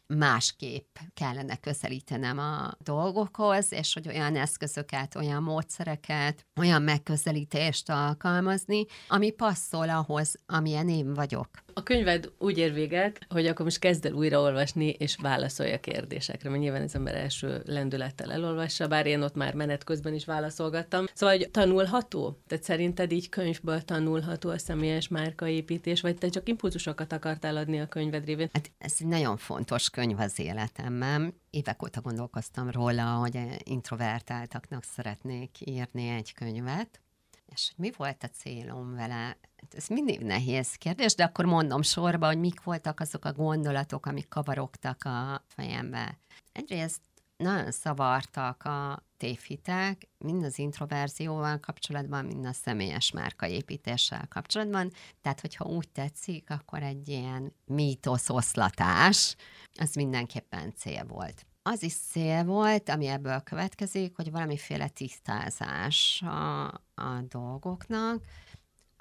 másképp 0.06 0.96
kellene 1.14 1.56
közelítenem 1.56 2.38
a 2.38 2.74
dolgokhoz, 2.78 3.72
és 3.72 3.94
hogy 3.94 4.08
olyan 4.08 4.36
eszközöket, 4.36 5.14
olyan 5.14 5.42
módszereket, 5.42 6.46
olyan 6.56 6.82
megközelítést 6.82 7.90
alkalmazni, 7.90 8.84
ami 9.08 9.30
passzol 9.30 9.88
ahhoz, 9.88 10.34
amilyen 10.46 10.88
én 10.88 11.14
vagyok. 11.14 11.48
A 11.74 11.82
könyved 11.82 12.32
úgy 12.38 12.58
ér 12.58 12.72
véget, 12.72 13.26
hogy 13.28 13.46
akkor 13.46 13.64
most 13.64 13.78
kezd 13.78 14.04
el 14.04 14.12
újraolvasni, 14.12 14.88
és 14.88 15.16
válaszolj 15.22 15.72
a 15.72 15.80
kérdésekre, 15.80 16.48
mert 16.48 16.62
nyilván 16.62 16.82
az 16.82 16.94
ember 16.94 17.14
első 17.14 17.62
lendülettel 17.66 18.32
elolvassa, 18.32 18.88
bár 18.88 19.06
én 19.06 19.22
ott 19.22 19.34
már 19.34 19.54
menet 19.54 19.84
közben 19.84 20.14
is 20.14 20.24
válaszolgattam. 20.24 21.04
Szóval, 21.14 21.36
hogy 21.36 21.50
tanulható? 21.50 22.40
Tehát 22.46 22.64
szerinted 22.84 23.12
így 23.12 23.28
könyvből 23.28 23.82
tanulható 23.82 24.50
a 24.50 24.58
személyes 24.58 25.08
márkaépítés, 25.08 26.00
vagy 26.00 26.18
te 26.18 26.28
csak 26.28 26.48
impulzusokat 26.48 27.12
akartál 27.12 27.56
adni 27.56 27.80
a 27.80 27.86
könyved 27.86 28.24
révén? 28.24 28.48
Hát 28.52 28.70
ez 28.78 28.96
egy 28.98 29.06
nagyon 29.06 29.36
fontos 29.36 29.90
könyv 29.90 30.20
az 30.20 30.38
életemben. 30.38 31.34
Évek 31.50 31.82
óta 31.82 32.00
gondolkoztam 32.00 32.70
róla, 32.70 33.04
hogy 33.04 33.38
introvertáltaknak 33.58 34.82
szeretnék 34.82 35.50
írni 35.60 36.08
egy 36.08 36.34
könyvet, 36.34 37.00
és 37.46 37.72
mi 37.76 37.92
volt 37.96 38.22
a 38.22 38.28
célom 38.28 38.94
vele? 38.94 39.36
Ez 39.70 39.88
mindig 39.88 40.20
nehéz 40.20 40.74
kérdés, 40.74 41.14
de 41.14 41.24
akkor 41.24 41.44
mondom 41.44 41.82
sorba, 41.82 42.26
hogy 42.26 42.38
mik 42.38 42.62
voltak 42.62 43.00
azok 43.00 43.24
a 43.24 43.32
gondolatok, 43.32 44.06
amik 44.06 44.28
kavarogtak 44.28 45.04
a 45.04 45.44
fejembe. 45.46 46.18
Egyrészt 46.52 47.00
nagyon 47.36 47.70
szavartak 47.70 48.62
a 48.62 49.02
tévhitek, 49.16 50.08
mind 50.18 50.44
az 50.44 50.58
introverzióval 50.58 51.60
kapcsolatban, 51.60 52.24
mind 52.24 52.46
a 52.46 52.52
személyes 52.52 53.10
márkaépítéssel 53.10 54.26
kapcsolatban. 54.28 54.90
Tehát, 55.20 55.40
hogyha 55.40 55.64
úgy 55.64 55.88
tetszik, 55.88 56.50
akkor 56.50 56.82
egy 56.82 57.08
ilyen 57.08 57.52
mítoszoszlatás, 57.64 59.36
az 59.80 59.94
mindenképpen 59.94 60.72
cél 60.76 61.04
volt. 61.04 61.46
Az 61.62 61.82
is 61.82 61.94
cél 61.94 62.44
volt, 62.44 62.88
ami 62.88 63.06
ebből 63.06 63.40
következik, 63.40 64.16
hogy 64.16 64.30
valamiféle 64.30 64.88
tisztázás 64.88 66.22
a, 66.22 66.64
a 66.94 67.22
dolgoknak, 67.28 68.24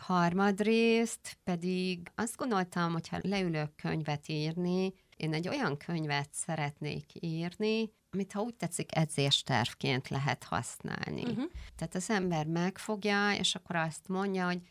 Harmadrészt 0.03 1.37
pedig 1.43 2.11
azt 2.15 2.37
gondoltam, 2.37 2.91
hogy 2.91 3.07
ha 3.07 3.19
leülök 3.21 3.75
könyvet 3.75 4.27
írni, 4.27 4.93
én 5.17 5.33
egy 5.33 5.47
olyan 5.47 5.77
könyvet 5.77 6.29
szeretnék 6.31 7.05
írni, 7.19 7.91
amit 8.11 8.31
ha 8.31 8.41
úgy 8.41 8.55
tetszik, 8.55 8.97
edzéstervként 8.97 10.07
lehet 10.07 10.43
használni. 10.43 11.23
Uh-huh. 11.23 11.51
Tehát 11.75 11.95
az 11.95 12.09
ember 12.09 12.45
megfogja, 12.45 13.33
és 13.33 13.55
akkor 13.55 13.75
azt 13.75 14.07
mondja, 14.07 14.45
hogy 14.45 14.61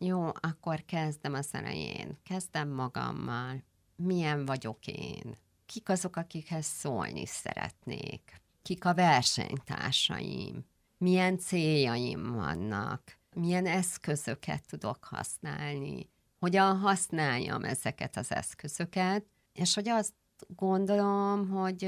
jó, 0.00 0.26
akkor 0.26 0.84
kezdem 0.84 1.34
az 1.34 1.48
elején, 1.52 2.18
kezdem 2.22 2.68
magammal, 2.68 3.64
milyen 3.96 4.44
vagyok 4.44 4.86
én, 4.86 5.36
kik 5.66 5.88
azok, 5.88 6.16
akikhez 6.16 6.66
szólni 6.66 7.26
szeretnék, 7.26 8.40
kik 8.62 8.84
a 8.84 8.94
versenytársaim, 8.94 10.64
milyen 10.98 11.38
céljaim 11.38 12.32
vannak, 12.32 13.18
milyen 13.34 13.66
eszközöket 13.66 14.66
tudok 14.66 15.04
használni, 15.04 16.10
hogyan 16.38 16.78
használjam 16.78 17.64
ezeket 17.64 18.16
az 18.16 18.32
eszközöket, 18.32 19.24
és 19.58 19.74
hogy 19.74 19.88
azt 19.88 20.14
gondolom, 20.46 21.48
hogy, 21.48 21.82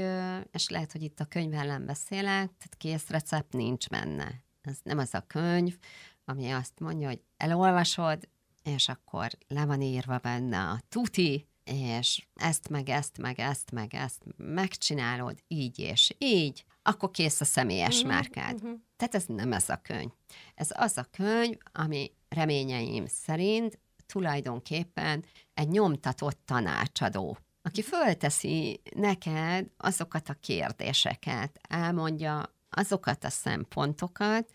és 0.51 0.69
lehet, 0.69 0.91
hogy 0.91 1.01
itt 1.01 1.19
a 1.19 1.25
könyv 1.25 1.53
ellen 1.53 1.85
beszélek, 1.85 2.51
tehát 2.57 2.75
kész 2.77 3.09
recept 3.09 3.53
nincs 3.53 3.89
benne. 3.89 4.43
Ez 4.61 4.77
nem 4.83 4.97
az 4.97 5.13
a 5.13 5.23
könyv, 5.27 5.77
ami 6.25 6.49
azt 6.51 6.79
mondja, 6.79 7.07
hogy 7.07 7.21
elolvasod, 7.37 8.29
és 8.63 8.89
akkor 8.89 9.29
le 9.47 9.65
van 9.65 9.81
írva 9.81 10.17
benne 10.17 10.59
a 10.59 10.79
tuti, 10.89 11.47
és 11.63 12.27
ezt 12.35 12.69
meg 12.69 12.89
ezt 12.89 13.17
meg 13.17 13.39
ezt 13.39 13.71
meg 13.71 13.93
ezt 13.93 14.23
megcsinálod 14.37 15.43
így 15.47 15.79
és 15.79 16.15
így, 16.17 16.65
akkor 16.81 17.11
kész 17.11 17.41
a 17.41 17.45
személyes 17.45 17.95
uh-huh, 17.95 18.11
márkád. 18.11 18.53
Uh-huh. 18.53 18.79
Tehát 18.95 19.15
ez 19.15 19.25
nem 19.25 19.53
ez 19.53 19.69
a 19.69 19.81
könyv. 19.83 20.11
Ez 20.55 20.69
az 20.73 20.97
a 20.97 21.07
könyv, 21.11 21.57
ami 21.71 22.11
reményeim 22.29 23.05
szerint 23.05 23.79
tulajdonképpen 24.05 25.25
egy 25.53 25.67
nyomtatott 25.67 26.39
tanácsadó 26.45 27.37
aki 27.61 27.81
fölteszi 27.81 28.81
neked 28.95 29.67
azokat 29.77 30.29
a 30.29 30.33
kérdéseket, 30.33 31.59
elmondja 31.69 32.55
azokat 32.69 33.23
a 33.23 33.29
szempontokat, 33.29 34.51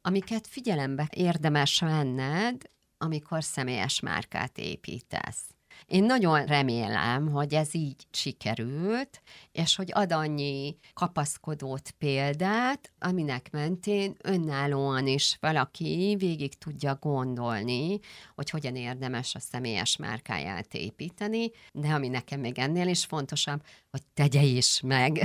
amiket 0.00 0.46
figyelembe 0.46 1.08
érdemes 1.14 1.80
venned, 1.80 2.62
amikor 2.98 3.44
személyes 3.44 4.00
márkát 4.00 4.58
építesz. 4.58 5.51
Én 5.86 6.04
nagyon 6.04 6.44
remélem, 6.44 7.30
hogy 7.30 7.54
ez 7.54 7.74
így 7.74 8.06
sikerült, 8.10 9.22
és 9.52 9.76
hogy 9.76 9.90
ad 9.94 10.12
annyi 10.12 10.76
kapaszkodót 10.94 11.90
példát, 11.90 12.92
aminek 12.98 13.50
mentén 13.50 14.16
önállóan 14.22 15.06
is 15.06 15.36
valaki 15.40 16.16
végig 16.18 16.58
tudja 16.58 16.94
gondolni, 17.00 17.98
hogy 18.34 18.50
hogyan 18.50 18.76
érdemes 18.76 19.34
a 19.34 19.40
személyes 19.40 19.96
márkáját 19.96 20.74
építeni, 20.74 21.50
de 21.72 21.88
ami 21.88 22.08
nekem 22.08 22.40
még 22.40 22.58
ennél 22.58 22.88
is 22.88 23.04
fontosabb, 23.04 23.62
hogy 23.92 24.02
tegye 24.14 24.42
is 24.42 24.80
meg. 24.80 25.20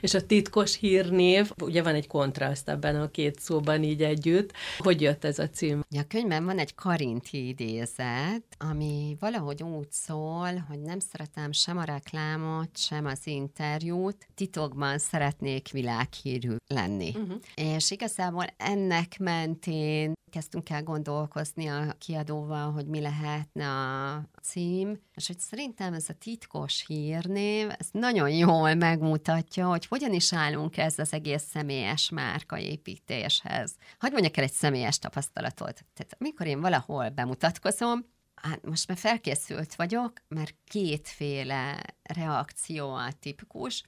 És 0.00 0.14
a 0.14 0.26
titkos 0.26 0.76
hírnév, 0.76 1.50
ugye 1.62 1.82
van 1.82 1.94
egy 1.94 2.06
kontraszt 2.06 2.68
ebben 2.68 3.00
a 3.00 3.10
két 3.10 3.40
szóban 3.40 3.82
így 3.82 4.02
együtt. 4.02 4.52
Hogy 4.78 5.00
jött 5.00 5.24
ez 5.24 5.38
a 5.38 5.48
cím? 5.48 5.84
A 5.90 6.04
könyvben 6.08 6.44
van 6.44 6.58
egy 6.58 6.74
karinti 6.74 7.48
idézet, 7.48 8.42
ami 8.58 9.16
valahogy 9.20 9.62
úgy 9.62 9.90
szól, 9.90 10.64
hogy 10.68 10.80
nem 10.80 10.98
szeretem 10.98 11.52
sem 11.52 11.78
a 11.78 11.84
reklámot, 11.84 12.78
sem 12.78 13.06
az 13.06 13.20
interjút, 13.24 14.28
titokban 14.34 14.98
szeretnék 14.98 15.70
világhírű 15.70 16.56
lenni. 16.66 17.08
Uh-huh. 17.16 17.40
És 17.54 17.90
igazából 17.90 18.46
ennek 18.56 19.18
mentén 19.18 20.12
kezdtünk 20.28 20.70
el 20.70 20.82
gondolkozni 20.82 21.66
a 21.66 21.94
kiadóval, 21.98 22.72
hogy 22.72 22.86
mi 22.86 23.00
lehetne 23.00 23.68
a 23.68 24.22
cím, 24.42 25.00
és 25.14 25.26
hogy 25.26 25.38
szerintem 25.38 25.94
ez 25.94 26.08
a 26.08 26.12
titkos 26.12 26.84
hírnév, 26.86 27.68
ez 27.78 27.88
nagyon 27.92 28.30
jól 28.30 28.74
megmutatja, 28.74 29.68
hogy 29.68 29.86
hogyan 29.86 30.12
is 30.12 30.32
állunk 30.32 30.76
ez 30.76 30.98
az 30.98 31.12
egész 31.12 31.42
személyes 31.42 32.10
márkaépítéshez. 32.10 33.74
Hogy 33.98 34.12
mondjak 34.12 34.36
el 34.36 34.44
egy 34.44 34.52
személyes 34.52 34.98
tapasztalatot. 34.98 35.84
Tehát 35.94 36.16
amikor 36.18 36.46
én 36.46 36.60
valahol 36.60 37.08
bemutatkozom, 37.08 38.04
hát 38.34 38.66
most 38.66 38.88
már 38.88 38.98
felkészült 38.98 39.74
vagyok, 39.74 40.12
mert 40.28 40.54
kétféle 40.64 41.82
reakció 42.02 42.92
a 42.94 43.12
tipikus. 43.20 43.82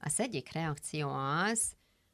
Az 0.00 0.20
egyik 0.20 0.52
reakció 0.52 1.08
az, 1.10 1.72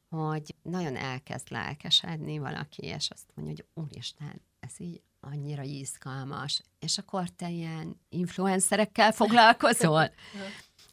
hogy 0.08 0.54
nagyon 0.62 0.96
elkezd 0.96 1.50
lelkesedni 1.50 2.38
valaki, 2.38 2.82
és 2.82 3.10
azt 3.10 3.30
mondja, 3.34 3.54
hogy 3.54 3.84
úristen, 3.84 4.40
ez 4.60 4.72
így 4.78 5.02
annyira 5.20 5.62
izgalmas, 5.62 6.62
és 6.78 6.98
akkor 6.98 7.28
te 7.28 7.50
ilyen 7.50 8.00
influencerekkel 8.08 9.12
foglalkozol? 9.12 10.10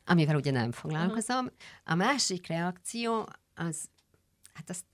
amivel 0.06 0.36
ugye 0.36 0.52
nem 0.52 0.72
foglalkozom. 0.72 1.52
A 1.84 1.96
másik 1.96 2.48
reakció 2.48 3.30
az, 3.56 3.90
hát 4.54 4.70
azt 4.70 4.86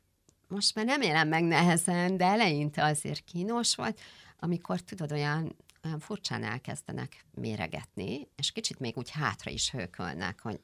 most 0.47 0.75
már 0.75 0.85
nem 0.85 1.01
élem 1.01 1.27
meg 1.27 1.43
nehezen, 1.43 2.17
de 2.17 2.25
eleinte 2.25 2.83
azért 2.83 3.23
kínos 3.23 3.75
volt, 3.75 3.99
amikor 4.39 4.79
tudod, 4.79 5.11
olyan, 5.11 5.55
olyan 5.83 5.99
furcsán 5.99 6.43
elkezdenek 6.43 7.25
méregetni, 7.31 8.27
és 8.35 8.51
kicsit 8.51 8.79
még 8.79 8.97
úgy 8.97 9.09
hátra 9.09 9.51
is 9.51 9.71
hőkölnek, 9.71 10.41
hogy 10.41 10.59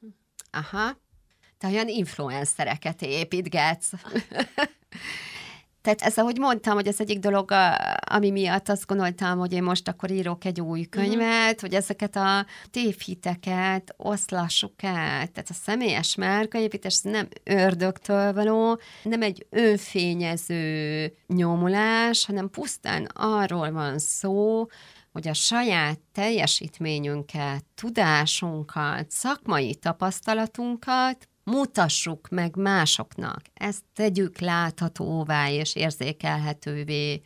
aha, 0.50 0.96
te 1.58 1.68
olyan 1.68 1.88
influencereket 1.88 3.02
építgetsz. 3.02 3.90
Tehát 5.88 6.02
ez, 6.02 6.16
ahogy 6.16 6.38
mondtam, 6.38 6.74
hogy 6.74 6.88
az 6.88 7.00
egyik 7.00 7.18
dolog, 7.18 7.50
ami 8.00 8.30
miatt 8.30 8.68
azt 8.68 8.86
gondoltam, 8.86 9.38
hogy 9.38 9.52
én 9.52 9.62
most 9.62 9.88
akkor 9.88 10.10
írok 10.10 10.44
egy 10.44 10.60
új 10.60 10.80
mhm. 10.80 10.88
könyvet, 10.88 11.44
uh-huh. 11.44 11.60
hogy 11.60 11.74
ezeket 11.74 12.16
a 12.16 12.46
tévhiteket 12.70 13.94
oszlassuk 13.96 14.82
el. 14.82 15.26
Tehát 15.26 15.46
a 15.48 15.54
személyes 15.54 16.14
márkaépítés 16.14 17.00
nem 17.00 17.28
ördögtől 17.44 18.32
való, 18.32 18.80
nem 19.02 19.22
egy 19.22 19.46
önfényező 19.50 21.12
nyomulás, 21.26 22.24
hanem 22.24 22.50
pusztán 22.50 23.04
arról 23.14 23.72
van 23.72 23.98
szó, 23.98 24.66
hogy 25.12 25.28
a 25.28 25.34
saját 25.34 25.98
teljesítményünket, 26.12 27.64
tudásunkat, 27.74 29.10
szakmai 29.10 29.74
tapasztalatunkat 29.74 31.28
mutassuk 31.50 32.28
meg 32.28 32.56
másoknak. 32.56 33.40
Ezt 33.54 33.82
tegyük 33.94 34.38
láthatóvá 34.38 35.50
és 35.50 35.74
érzékelhetővé 35.74 37.22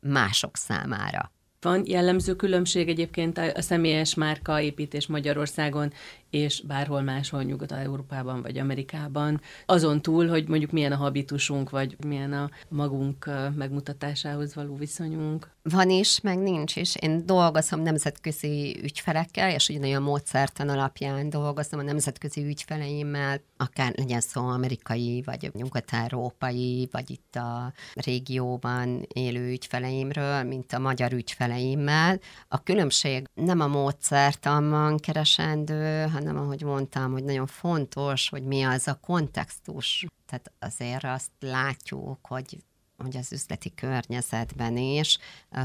mások 0.00 0.56
számára. 0.56 1.32
Van 1.60 1.82
jellemző 1.86 2.36
különbség 2.36 2.88
egyébként 2.88 3.38
a 3.38 3.62
személyes 3.62 4.14
márka 4.14 4.60
építés 4.60 5.06
Magyarországon 5.06 5.92
és 6.30 6.62
bárhol 6.66 7.00
máshol 7.00 7.42
Nyugat-Európában 7.42 8.42
vagy 8.42 8.58
Amerikában. 8.58 9.40
Azon 9.66 10.02
túl, 10.02 10.28
hogy 10.28 10.48
mondjuk 10.48 10.70
milyen 10.70 10.92
a 10.92 10.96
habitusunk, 10.96 11.70
vagy 11.70 11.96
milyen 12.06 12.32
a 12.32 12.50
magunk 12.68 13.30
megmutatásához 13.56 14.54
való 14.54 14.76
viszonyunk. 14.76 15.50
Van 15.62 15.90
is, 15.90 16.20
meg 16.20 16.38
nincs 16.38 16.76
is. 16.76 16.96
Én 16.96 17.26
dolgozom 17.26 17.80
nemzetközi 17.80 18.80
ügyfelekkel, 18.82 19.50
és 19.50 19.68
ugyanolyan 19.68 20.02
módszertan 20.02 20.68
alapján 20.68 21.30
dolgozom 21.30 21.80
a 21.80 21.82
nemzetközi 21.82 22.44
ügyfeleimmel, 22.44 23.40
akár 23.62 23.92
legyen 23.96 24.20
szó 24.20 24.46
amerikai, 24.46 25.22
vagy 25.24 25.50
nyugat-európai, 25.54 26.88
vagy 26.92 27.10
itt 27.10 27.36
a 27.36 27.72
régióban 27.94 29.06
élő 29.14 29.50
ügyfeleimről, 29.50 30.42
mint 30.42 30.72
a 30.72 30.78
magyar 30.78 31.12
ügyfeleimmel. 31.12 32.18
A 32.48 32.62
különbség 32.62 33.28
nem 33.34 33.60
a 33.60 33.66
módszertanban 33.66 34.96
keresendő, 34.96 36.06
hanem 36.06 36.36
ahogy 36.36 36.62
mondtam, 36.62 37.12
hogy 37.12 37.24
nagyon 37.24 37.46
fontos, 37.46 38.28
hogy 38.28 38.42
mi 38.42 38.62
az 38.62 38.88
a 38.88 38.94
kontextus. 38.94 40.06
Tehát 40.26 40.52
azért 40.58 41.04
azt 41.04 41.30
látjuk, 41.40 42.18
hogy 42.26 42.58
hogy 43.02 43.16
az 43.16 43.32
üzleti 43.32 43.74
környezetben 43.74 44.76
is 44.76 45.18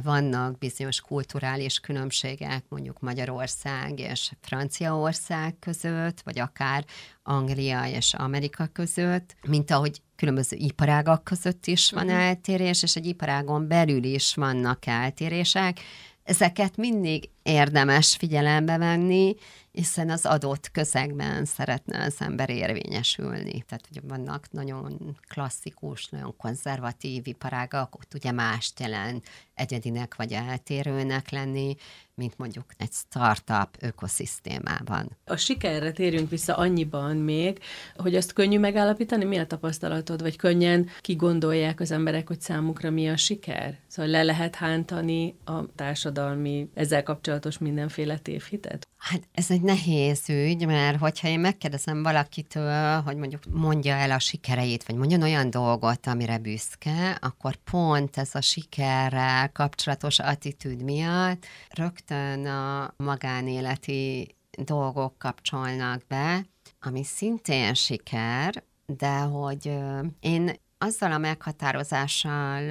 vannak 0.04 0.58
bizonyos 0.58 1.02
kulturális 1.02 1.80
különbségek, 1.80 2.64
mondjuk 2.70 3.00
Magyarország 3.00 4.00
és 4.00 4.32
Franciaország 4.42 5.56
között, 5.60 6.22
vagy 6.22 6.40
akár 6.40 6.86
Anglia 7.24 7.88
és 7.88 8.14
Amerika 8.14 8.68
között, 8.68 9.36
mint 9.48 9.72
ahogy 9.72 10.02
különböző 10.16 10.58
iparágak 10.60 11.24
között 11.24 11.66
is 11.66 11.92
van 11.92 12.06
uh-huh. 12.06 12.22
eltérés, 12.22 12.84
és 12.84 12.96
egy 12.96 13.06
iparágon 13.06 13.68
belül 13.68 14.04
is 14.04 14.36
vannak 14.36 14.86
eltérések. 14.86 15.80
Ezeket 16.24 16.78
mindig 16.78 17.30
érdemes 17.44 18.16
figyelembe 18.16 18.78
venni, 18.78 19.36
hiszen 19.78 20.10
az 20.10 20.26
adott 20.26 20.72
közegben 20.72 21.46
szeretne 21.46 22.04
az 22.04 22.16
ember 22.20 22.50
érvényesülni. 22.50 23.62
Tehát 23.62 23.88
ugye 23.92 24.02
vannak 24.08 24.52
nagyon 24.52 25.18
klasszikus, 25.28 26.08
nagyon 26.08 26.36
konzervatív 26.38 27.28
iparágak, 27.28 27.96
ott 27.96 28.14
ugye 28.14 28.32
más 28.32 28.74
jelent 28.78 29.26
egyedinek 29.54 30.16
vagy 30.16 30.32
eltérőnek 30.32 31.30
lenni, 31.30 31.76
mint 32.16 32.38
mondjuk 32.38 32.66
egy 32.78 32.92
startup 32.92 33.70
ökoszisztémában. 33.80 35.18
A 35.26 35.36
sikerre 35.36 35.92
térjünk 35.92 36.30
vissza 36.30 36.56
annyiban 36.56 37.16
még, 37.16 37.60
hogy 37.96 38.16
azt 38.16 38.34
könnyű 38.34 38.60
megállapítani, 38.60 39.24
mi 39.24 39.38
a 39.38 39.48
tapasztalatod, 39.48 40.22
vagy 40.22 40.36
könnyen 40.36 40.90
kigondolják 41.02 41.80
az 41.80 41.92
emberek, 41.92 42.28
hogy 42.28 42.42
számukra 42.42 42.90
mi 42.90 43.10
a 43.10 43.18
siker? 43.18 43.78
Szóval 43.88 44.12
le 44.12 44.24
lehet 44.24 44.56
hántani 44.56 45.36
a 45.46 45.74
társadalmi 45.76 46.70
ezzel 46.74 47.04
kapcsolatos 47.04 47.58
mindenféle 47.58 48.18
tévhitet? 48.18 48.88
Hát 48.98 49.28
ez 49.32 49.52
egy 49.52 49.62
nehéz 49.62 50.30
ügy, 50.30 50.66
mert 50.66 51.00
hogyha 51.00 51.28
én 51.28 51.40
megkérdezem 51.40 52.04
valakitől, 52.04 53.02
hogy 53.02 53.16
mondjuk 53.16 53.44
mondja 53.52 53.96
el 53.96 54.12
a 54.12 54.20
sikereit, 54.20 54.84
vagy 54.84 54.96
mondjon 54.96 55.22
olyan 55.22 55.50
dolgot, 55.50 56.08
amire 56.08 56.38
büszke, 56.38 57.18
akkor 57.22 57.56
pont 57.56 58.18
ez 58.18 58.36
a 58.36 58.42
sikerrel 58.42 59.52
kapcsolatos 59.52 60.20
attitűd 60.20 60.84
miatt 60.84 61.46
rögtön 61.70 62.46
a 62.46 62.94
magánéleti 62.98 64.36
dolgok 64.64 65.18
kapcsolnak 65.18 66.04
be, 66.08 66.46
ami 66.80 67.04
szintén 67.04 67.74
siker, 67.74 68.64
de 68.86 69.18
hogy 69.18 69.72
én 70.20 70.52
azzal 70.78 71.12
a 71.12 71.18
meghatározással 71.18 72.62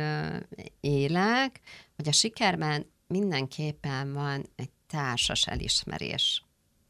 élek, 0.81 1.61
hogy 1.97 2.09
a 2.09 2.13
sikerben 2.13 2.87
mindenképpen 3.07 4.13
van 4.13 4.45
egy 4.57 4.71
társas 4.87 5.47
elismerés. 5.47 6.45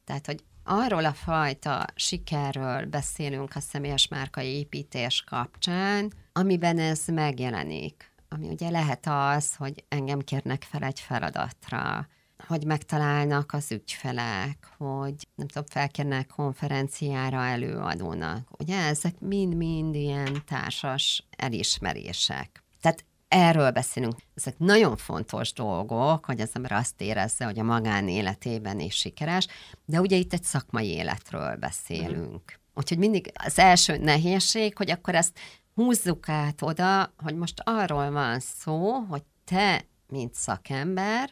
Tehát, 0.05 0.27
hogy 0.27 0.45
arról 0.65 1.05
a 1.05 1.13
fajta 1.13 1.85
sikerről 1.95 2.87
beszélünk 2.87 3.57
a 3.57 3.61
személyes 3.61 4.09
márkai 4.09 4.47
építés 4.47 5.25
kapcsán, 5.27 6.13
amiben 6.33 6.79
ez 6.79 7.07
megjelenik. 7.07 8.15
Ami 8.29 8.49
ugye 8.49 8.71
lehet 8.71 9.07
az, 9.07 9.55
hogy 9.55 9.85
engem 9.89 10.21
kérnek 10.21 10.63
fel 10.63 10.83
egy 10.83 11.01
feladatra, 11.01 12.09
hogy 12.47 12.65
megtalálnak 12.65 13.53
az 13.53 13.73
ügyfelek, 13.73 14.69
hogy 14.77 15.15
nem 15.35 15.47
tudom, 15.47 15.65
felkérnek 15.69 16.27
konferenciára 16.27 17.45
előadónak. 17.45 18.49
Ugye 18.59 18.77
ezek 18.79 19.21
mind-mind 19.21 19.95
ilyen 19.95 20.43
társas 20.47 21.27
elismerések. 21.37 22.63
Tehát 22.81 23.05
erről 23.29 23.71
beszélünk. 23.71 24.15
Ezek 24.35 24.59
nagyon 24.59 24.97
fontos 24.97 25.53
dolgok, 25.53 26.25
hogy 26.25 26.41
az 26.41 26.51
ember 26.53 26.73
azt 26.73 27.01
érezze, 27.01 27.45
hogy 27.45 27.59
a 27.59 27.63
magánéletében 27.63 28.81
is 28.81 28.95
sikeres, 28.95 29.47
de 29.85 30.01
ugye 30.01 30.17
itt 30.17 30.33
egy 30.33 30.43
szakmai 30.43 30.89
életről 30.89 31.57
beszélünk. 31.57 32.53
Mm. 32.53 32.65
Úgyhogy 32.75 32.99
mindig 32.99 33.33
az 33.35 33.59
első 33.59 33.97
nehézség, 33.97 34.77
hogy 34.77 34.91
akkor 34.91 35.15
ezt 35.15 35.39
húzzuk 35.75 36.29
át 36.29 36.63
oda, 36.63 37.13
hogy 37.17 37.37
most 37.37 37.63
arról 37.65 38.11
van 38.11 38.41
szó, 38.41 38.93
hogy 38.93 39.23
te, 39.45 39.85
mint 40.09 40.35
szakember, 40.35 41.31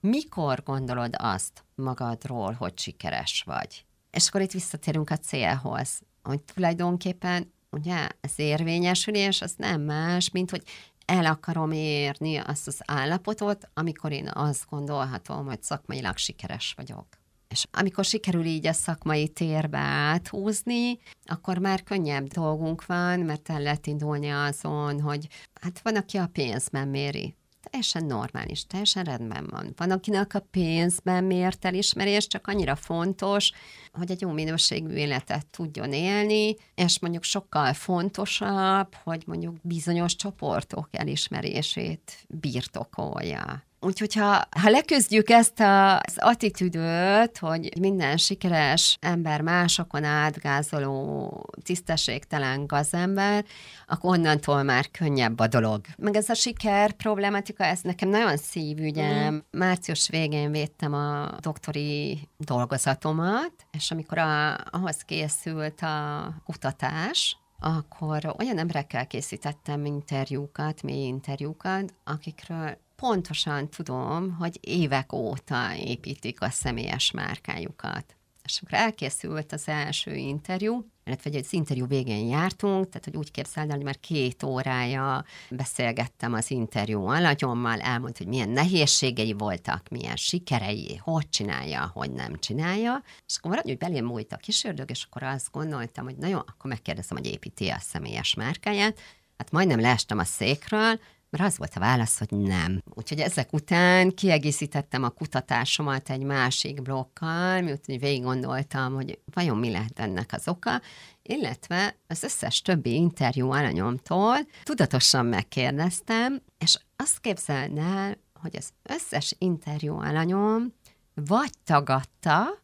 mikor 0.00 0.62
gondolod 0.62 1.14
azt 1.18 1.64
magadról, 1.74 2.52
hogy 2.52 2.78
sikeres 2.78 3.42
vagy. 3.46 3.84
És 4.10 4.28
akkor 4.28 4.40
itt 4.40 4.52
visszatérünk 4.52 5.10
a 5.10 5.16
célhoz, 5.16 6.00
hogy 6.22 6.40
tulajdonképpen 6.40 7.52
ugye 7.70 8.08
az 8.20 8.32
érvényesülés 8.36 9.40
az 9.40 9.54
nem 9.56 9.80
más, 9.80 10.30
mint 10.30 10.50
hogy 10.50 10.62
el 11.04 11.26
akarom 11.26 11.72
érni 11.72 12.36
azt 12.36 12.66
az 12.66 12.80
állapotot, 12.84 13.68
amikor 13.74 14.12
én 14.12 14.30
azt 14.34 14.66
gondolhatom, 14.70 15.46
hogy 15.46 15.62
szakmailag 15.62 16.16
sikeres 16.16 16.72
vagyok. 16.76 17.06
És 17.48 17.66
amikor 17.72 18.04
sikerül 18.04 18.44
így 18.44 18.66
a 18.66 18.72
szakmai 18.72 19.28
térbe 19.28 19.78
áthúzni, 19.78 20.98
akkor 21.24 21.58
már 21.58 21.82
könnyebb 21.82 22.26
dolgunk 22.26 22.86
van, 22.86 23.20
mert 23.20 23.48
el 23.48 23.60
lehet 23.60 23.86
indulni 23.86 24.30
azon, 24.30 25.00
hogy 25.00 25.28
hát 25.60 25.80
van, 25.82 25.96
aki 25.96 26.16
a 26.16 26.26
pénzben 26.32 26.88
méri 26.88 27.36
teljesen 27.70 28.04
normális, 28.04 28.66
teljesen 28.66 29.04
rendben 29.04 29.46
van. 29.50 29.72
Van, 29.76 29.90
akinek 29.90 30.34
a 30.34 30.46
pénzben 30.50 31.24
mért 31.24 31.64
elismerés, 31.64 32.26
csak 32.26 32.46
annyira 32.46 32.76
fontos, 32.76 33.52
hogy 33.92 34.10
egy 34.10 34.20
jó 34.20 34.30
minőségű 34.30 34.94
életet 34.94 35.46
tudjon 35.46 35.92
élni, 35.92 36.56
és 36.74 36.98
mondjuk 36.98 37.22
sokkal 37.22 37.72
fontosabb, 37.72 38.94
hogy 38.94 39.22
mondjuk 39.26 39.56
bizonyos 39.62 40.16
csoportok 40.16 40.88
elismerését 40.92 42.24
birtokolja. 42.28 43.64
Úgyhogy 43.84 44.14
ha, 44.14 44.44
ha 44.60 44.70
leküzdjük 44.70 45.30
ezt 45.30 45.60
a, 45.60 45.96
az 45.96 46.16
attitűdöt, 46.16 47.38
hogy 47.38 47.78
minden 47.80 48.16
sikeres 48.16 48.96
ember 49.00 49.40
másokon 49.40 50.04
átgázoló, 50.04 51.50
tisztességtelen 51.62 52.66
gazember, 52.66 53.44
akkor 53.86 54.10
onnantól 54.10 54.62
már 54.62 54.90
könnyebb 54.90 55.38
a 55.38 55.46
dolog. 55.46 55.80
Meg 55.96 56.16
ez 56.16 56.28
a 56.28 56.34
siker 56.34 56.92
problematika, 56.92 57.64
ez 57.64 57.80
nekem 57.80 58.08
nagyon 58.08 58.36
szívügyem. 58.36 59.34
Mm. 59.34 59.38
Március 59.50 60.08
végén 60.08 60.50
védtem 60.50 60.94
a 60.94 61.30
doktori 61.40 62.28
dolgozatomat, 62.36 63.52
és 63.70 63.90
amikor 63.90 64.18
a, 64.18 64.56
ahhoz 64.70 64.96
készült 64.96 65.80
a 65.80 66.28
kutatás, 66.44 67.36
akkor 67.60 68.34
olyan 68.38 68.58
emberekkel 68.58 69.06
készítettem 69.06 69.84
interjúkat, 69.84 70.82
mély 70.82 71.06
interjúkat, 71.06 71.94
akikről 72.04 72.76
pontosan 73.02 73.68
tudom, 73.68 74.32
hogy 74.32 74.58
évek 74.60 75.12
óta 75.12 75.74
építik 75.74 76.42
a 76.42 76.50
személyes 76.50 77.10
márkájukat. 77.10 78.16
És 78.44 78.60
akkor 78.60 78.78
elkészült 78.78 79.52
az 79.52 79.68
első 79.68 80.14
interjú, 80.14 80.86
illetve 81.04 81.30
egy 81.30 81.36
az 81.36 81.52
interjú 81.52 81.86
végén 81.86 82.26
jártunk, 82.26 82.88
tehát 82.88 83.04
hogy 83.04 83.16
úgy 83.16 83.30
képzeld 83.30 83.70
el, 83.70 83.76
hogy 83.76 83.84
már 83.84 84.00
két 84.00 84.42
órája 84.42 85.24
beszélgettem 85.50 86.32
az 86.32 86.50
interjú 86.50 87.04
alanyommal, 87.04 87.80
elmondta, 87.80 88.18
hogy 88.18 88.32
milyen 88.32 88.48
nehézségei 88.48 89.32
voltak, 89.32 89.88
milyen 89.88 90.16
sikerei, 90.16 90.96
hogy 90.96 91.28
csinálja, 91.28 91.90
hogy 91.94 92.12
nem 92.12 92.38
csinálja, 92.38 93.02
és 93.26 93.36
akkor 93.36 93.50
valahogy 93.50 93.78
belém 93.78 94.04
múlt 94.04 94.32
a 94.32 94.36
kísérlők, 94.36 94.90
és 94.90 95.04
akkor 95.04 95.22
azt 95.22 95.50
gondoltam, 95.50 96.04
hogy 96.04 96.16
na 96.16 96.26
jó, 96.26 96.38
akkor 96.38 96.70
megkérdezem, 96.70 97.16
hogy 97.16 97.26
építi 97.26 97.68
a 97.68 97.78
személyes 97.78 98.34
márkáját. 98.34 99.00
Hát 99.36 99.50
majdnem 99.50 99.80
leestem 99.80 100.18
a 100.18 100.24
székről, 100.24 101.00
mert 101.32 101.44
az 101.44 101.58
volt 101.58 101.72
a 101.74 101.80
válasz, 101.80 102.18
hogy 102.18 102.38
nem. 102.38 102.82
Úgyhogy 102.94 103.20
ezek 103.20 103.52
után 103.52 104.10
kiegészítettem 104.10 105.02
a 105.02 105.08
kutatásomat 105.08 106.10
egy 106.10 106.22
másik 106.22 106.82
blokkal, 106.82 107.60
miután 107.60 107.98
végig 107.98 108.22
gondoltam, 108.22 108.94
hogy 108.94 109.18
vajon 109.24 109.58
mi 109.58 109.70
lehet 109.70 109.98
ennek 109.98 110.32
az 110.32 110.48
oka, 110.48 110.80
illetve 111.22 111.96
az 112.06 112.22
összes 112.22 112.62
többi 112.62 112.94
interjú 112.94 113.50
alanyomtól 113.50 114.36
tudatosan 114.62 115.26
megkérdeztem, 115.26 116.42
és 116.58 116.78
azt 116.96 117.20
képzeld 117.20 117.78
el, 117.78 118.16
hogy 118.40 118.56
az 118.56 118.70
összes 118.82 119.34
interjú 119.38 119.96
alanyom 119.96 120.74
vagy 121.14 121.52
tagadta, 121.64 122.62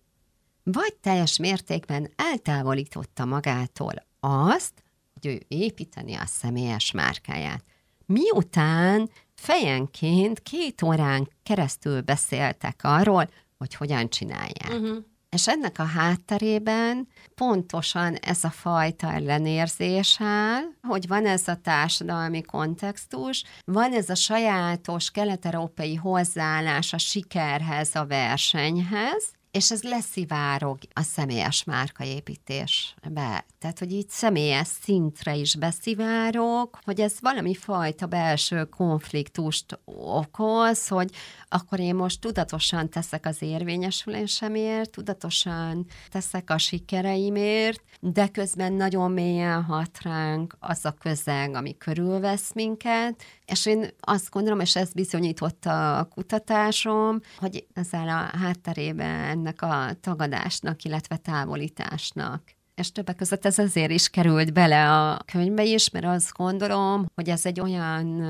vagy 0.62 0.94
teljes 1.00 1.38
mértékben 1.38 2.10
eltávolította 2.16 3.24
magától 3.24 3.94
azt, 4.20 4.82
hogy 5.14 5.30
ő 5.30 5.42
építeni 5.48 6.14
a 6.14 6.26
személyes 6.26 6.90
márkáját 6.90 7.64
miután 8.08 9.10
fejenként 9.34 10.40
két 10.40 10.82
órán 10.82 11.28
keresztül 11.42 12.00
beszéltek 12.00 12.80
arról, 12.82 13.30
hogy 13.58 13.74
hogyan 13.74 14.08
csinálják. 14.08 14.70
Uh-huh. 14.70 14.96
És 15.30 15.48
ennek 15.48 15.78
a 15.78 15.84
hátterében 15.84 17.08
pontosan 17.34 18.14
ez 18.14 18.44
a 18.44 18.50
fajta 18.50 19.12
ellenérzés 19.12 20.16
áll, 20.20 20.62
hogy 20.82 21.06
van 21.06 21.26
ez 21.26 21.48
a 21.48 21.54
társadalmi 21.54 22.42
kontextus, 22.42 23.44
van 23.64 23.92
ez 23.92 24.10
a 24.10 24.14
sajátos 24.14 25.10
kelet-európai 25.10 25.94
hozzáállás 25.94 26.92
a 26.92 26.98
sikerhez, 26.98 27.94
a 27.94 28.06
versenyhez, 28.06 29.30
és 29.58 29.70
ez 29.70 29.82
leszivárog 29.82 30.78
a 30.92 31.02
személyes 31.02 31.64
márkaépítésbe. 31.64 33.44
Tehát, 33.58 33.78
hogy 33.78 33.92
így 33.92 34.08
személyes 34.08 34.68
szintre 34.82 35.34
is 35.34 35.56
beszivárog, 35.56 36.78
hogy 36.84 37.00
ez 37.00 37.14
valami 37.20 37.54
fajta 37.54 38.06
belső 38.06 38.64
konfliktust 38.64 39.78
okoz, 39.84 40.88
hogy 40.88 41.10
akkor 41.48 41.80
én 41.80 41.94
most 41.94 42.20
tudatosan 42.20 42.88
teszek 42.88 43.26
az 43.26 43.42
érvényesülésemért, 43.42 44.90
tudatosan 44.90 45.86
teszek 46.10 46.50
a 46.50 46.58
sikereimért, 46.58 47.82
de 48.00 48.28
közben 48.28 48.72
nagyon 48.72 49.10
mélyen 49.10 49.62
hat 49.62 50.02
ránk 50.02 50.56
az 50.60 50.84
a 50.84 50.92
közeg, 50.92 51.54
ami 51.54 51.76
körülvesz 51.76 52.52
minket, 52.52 53.22
és 53.46 53.66
én 53.66 53.90
azt 54.00 54.30
gondolom, 54.30 54.60
és 54.60 54.76
ezt 54.76 54.94
bizonyította 54.94 55.98
a 55.98 56.04
kutatásom, 56.04 57.20
hogy 57.38 57.66
ezzel 57.74 58.08
a 58.08 58.38
hátterében 58.38 59.47
ennek 59.48 59.62
a 59.62 59.94
tagadásnak, 60.00 60.82
illetve 60.82 61.16
távolításnak. 61.16 62.42
És 62.74 62.92
többek 62.92 63.16
között 63.16 63.44
ez 63.44 63.58
azért 63.58 63.90
is 63.90 64.08
került 64.08 64.52
bele 64.52 64.90
a 64.90 65.18
könyvbe 65.32 65.64
is, 65.64 65.90
mert 65.90 66.04
azt 66.04 66.32
gondolom, 66.32 67.06
hogy 67.14 67.28
ez 67.28 67.46
egy 67.46 67.60
olyan 67.60 68.22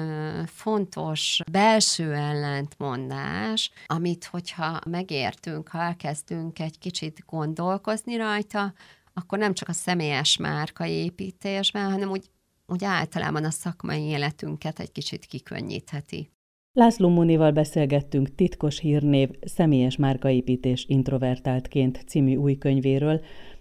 fontos 0.47 1.41
belső 1.51 2.15
ellentmondás, 2.15 3.71
amit 3.87 4.25
hogyha 4.25 4.81
megértünk, 4.87 5.69
ha 5.69 5.79
elkezdünk 5.79 6.59
egy 6.59 6.79
kicsit 6.79 7.25
gondolkozni 7.27 8.17
rajta, 8.17 8.73
akkor 9.13 9.39
nem 9.39 9.55
csak 9.55 9.69
a 9.69 9.73
személyes 9.73 10.37
márkaépítésben, 10.37 11.91
hanem 11.91 12.11
úgy, 12.11 12.31
úgy 12.67 12.85
általában 12.85 13.45
a 13.45 13.51
szakmai 13.51 14.03
életünket 14.03 14.81
egy 14.81 14.93
kicsit 14.93 15.25
kikönnyítheti. 15.25 16.31
László 16.79 17.09
Munival 17.09 17.51
beszélgettünk 17.51 18.35
Titkos 18.35 18.79
hírnév 18.79 19.29
személyes 19.41 19.97
márkaépítés 19.97 20.85
introvertáltként 20.89 22.05
című 22.07 22.37
új 22.37 22.59
könyvéről. 22.59 23.21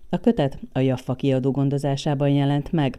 A 0.10 0.20
kötet 0.20 0.60
a 0.72 0.80
Jaffa 0.80 1.14
kiadó 1.14 1.52
gondozásában 1.52 2.30
jelent 2.30 2.72
meg. 2.72 2.96